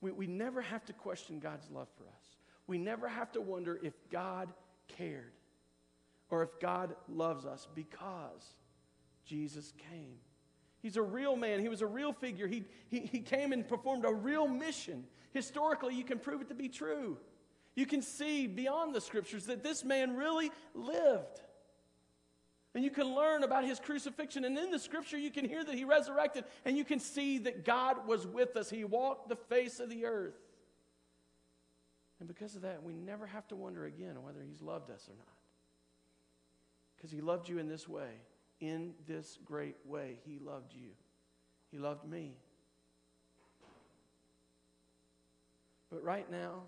We, 0.00 0.12
we 0.12 0.26
never 0.26 0.62
have 0.62 0.86
to 0.86 0.94
question 0.94 1.40
God's 1.40 1.68
love 1.70 1.88
for 1.98 2.04
us. 2.04 2.25
We 2.66 2.78
never 2.78 3.08
have 3.08 3.32
to 3.32 3.40
wonder 3.40 3.78
if 3.82 3.94
God 4.10 4.52
cared 4.88 5.32
or 6.30 6.42
if 6.42 6.58
God 6.60 6.96
loves 7.08 7.46
us 7.46 7.68
because 7.74 8.44
Jesus 9.24 9.72
came. 9.90 10.16
He's 10.82 10.96
a 10.96 11.02
real 11.02 11.36
man. 11.36 11.60
He 11.60 11.68
was 11.68 11.82
a 11.82 11.86
real 11.86 12.12
figure. 12.12 12.46
He, 12.46 12.64
he, 12.88 13.00
he 13.00 13.20
came 13.20 13.52
and 13.52 13.66
performed 13.66 14.04
a 14.04 14.12
real 14.12 14.46
mission. 14.46 15.04
Historically, 15.32 15.94
you 15.94 16.04
can 16.04 16.18
prove 16.18 16.40
it 16.40 16.48
to 16.48 16.54
be 16.54 16.68
true. 16.68 17.18
You 17.74 17.86
can 17.86 18.02
see 18.02 18.46
beyond 18.46 18.94
the 18.94 19.00
scriptures 19.00 19.46
that 19.46 19.62
this 19.62 19.84
man 19.84 20.16
really 20.16 20.50
lived. 20.74 21.42
And 22.74 22.84
you 22.84 22.90
can 22.90 23.14
learn 23.14 23.42
about 23.42 23.64
his 23.64 23.80
crucifixion. 23.80 24.44
And 24.44 24.56
in 24.58 24.70
the 24.70 24.78
scripture, 24.78 25.16
you 25.18 25.30
can 25.30 25.46
hear 25.46 25.64
that 25.64 25.74
he 25.74 25.84
resurrected. 25.84 26.44
And 26.64 26.76
you 26.76 26.84
can 26.84 27.00
see 27.00 27.38
that 27.38 27.64
God 27.64 28.06
was 28.06 28.26
with 28.26 28.56
us. 28.56 28.68
He 28.68 28.84
walked 28.84 29.28
the 29.28 29.36
face 29.36 29.80
of 29.80 29.88
the 29.88 30.04
earth. 30.04 30.34
And 32.26 32.34
because 32.34 32.56
of 32.56 32.62
that, 32.62 32.82
we 32.82 32.92
never 32.92 33.24
have 33.24 33.46
to 33.48 33.54
wonder 33.54 33.84
again 33.84 34.20
whether 34.20 34.40
he's 34.44 34.60
loved 34.60 34.90
us 34.90 35.08
or 35.08 35.14
not. 35.16 35.28
Because 36.96 37.12
he 37.12 37.20
loved 37.20 37.48
you 37.48 37.58
in 37.58 37.68
this 37.68 37.88
way. 37.88 38.08
In 38.58 38.94
this 39.06 39.38
great 39.44 39.76
way, 39.84 40.18
he 40.26 40.40
loved 40.40 40.74
you. 40.74 40.88
He 41.70 41.78
loved 41.78 42.04
me. 42.04 42.32
But 45.88 46.02
right 46.02 46.28
now, 46.28 46.62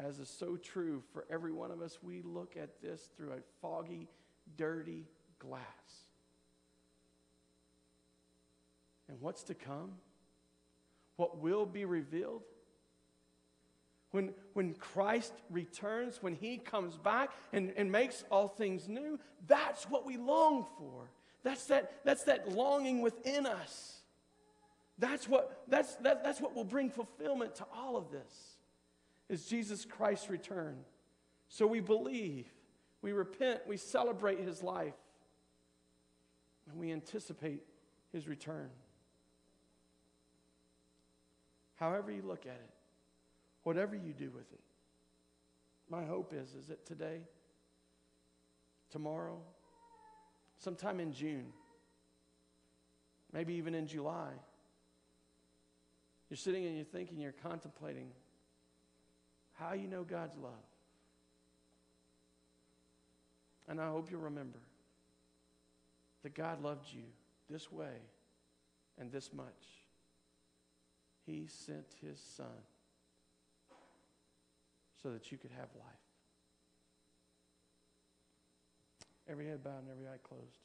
as 0.00 0.18
is 0.18 0.28
so 0.28 0.56
true 0.56 1.00
for 1.12 1.24
every 1.30 1.52
one 1.52 1.70
of 1.70 1.80
us, 1.80 1.98
we 2.02 2.22
look 2.22 2.56
at 2.60 2.82
this 2.82 3.08
through 3.16 3.34
a 3.34 3.40
foggy, 3.60 4.08
dirty 4.56 5.06
glass. 5.38 5.60
And 9.08 9.20
what's 9.20 9.44
to 9.44 9.54
come? 9.54 9.92
What 11.14 11.38
will 11.38 11.66
be 11.66 11.84
revealed? 11.84 12.42
When, 14.12 14.34
when 14.52 14.74
Christ 14.74 15.32
returns, 15.50 16.22
when 16.22 16.34
he 16.34 16.58
comes 16.58 16.96
back 16.96 17.30
and, 17.52 17.72
and 17.76 17.90
makes 17.90 18.24
all 18.30 18.46
things 18.46 18.86
new, 18.86 19.18
that's 19.46 19.84
what 19.84 20.06
we 20.06 20.16
long 20.18 20.66
for. 20.78 21.10
That's 21.42 21.66
that, 21.66 22.04
that's 22.04 22.24
that 22.24 22.52
longing 22.52 23.00
within 23.00 23.46
us. 23.46 24.02
That's 24.98 25.28
what, 25.28 25.64
that's, 25.66 25.96
that, 25.96 26.22
that's 26.22 26.40
what 26.40 26.54
will 26.54 26.64
bring 26.64 26.90
fulfillment 26.90 27.56
to 27.56 27.66
all 27.74 27.96
of 27.96 28.10
this 28.10 28.58
is 29.28 29.46
Jesus 29.46 29.86
Christ's 29.86 30.28
return. 30.28 30.76
So 31.48 31.66
we 31.66 31.80
believe, 31.80 32.46
we 33.00 33.12
repent, 33.12 33.62
we 33.66 33.78
celebrate 33.78 34.40
his 34.40 34.62
life, 34.62 34.94
and 36.70 36.78
we 36.78 36.92
anticipate 36.92 37.62
his 38.12 38.28
return. 38.28 38.68
However, 41.76 42.12
you 42.12 42.22
look 42.22 42.46
at 42.46 42.52
it, 42.52 42.70
whatever 43.62 43.94
you 43.94 44.12
do 44.12 44.30
with 44.30 44.50
it, 44.52 44.60
My 45.88 46.04
hope 46.04 46.32
is, 46.32 46.54
is 46.54 46.70
it 46.70 46.86
today? 46.86 47.20
Tomorrow? 48.90 49.38
Sometime 50.58 51.00
in 51.00 51.12
June? 51.12 51.52
Maybe 53.32 53.54
even 53.54 53.74
in 53.74 53.86
July? 53.86 54.30
You're 56.30 56.36
sitting 56.38 56.64
and 56.64 56.76
you're 56.76 56.84
thinking, 56.84 57.20
you're 57.20 57.34
contemplating 57.42 58.08
how 59.52 59.74
you 59.74 59.86
know 59.86 60.02
God's 60.02 60.36
love. 60.38 60.52
And 63.68 63.80
I 63.80 63.88
hope 63.88 64.10
you'll 64.10 64.20
remember 64.20 64.58
that 66.22 66.34
God 66.34 66.62
loved 66.62 66.86
you 66.92 67.04
this 67.50 67.70
way 67.70 68.00
and 68.98 69.12
this 69.12 69.32
much. 69.32 69.46
He 71.26 71.46
sent 71.46 71.86
his 72.00 72.18
son 72.18 72.46
so 75.02 75.10
that 75.10 75.32
you 75.32 75.38
could 75.38 75.50
have 75.50 75.68
life. 75.74 76.02
Every 79.28 79.46
head 79.46 79.62
bowed 79.62 79.82
and 79.82 79.90
every 79.90 80.06
eye 80.06 80.18
closed. 80.22 80.58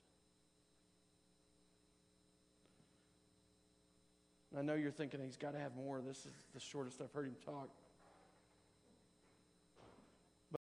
I 4.57 4.61
know 4.61 4.73
you're 4.73 4.91
thinking 4.91 5.19
he's 5.23 5.37
got 5.37 5.53
to 5.53 5.59
have 5.59 5.75
more. 5.75 6.01
This 6.01 6.25
is 6.25 6.31
the 6.53 6.59
shortest 6.59 7.01
I've 7.01 7.11
heard 7.11 7.27
him 7.27 7.35
talk. 7.45 7.69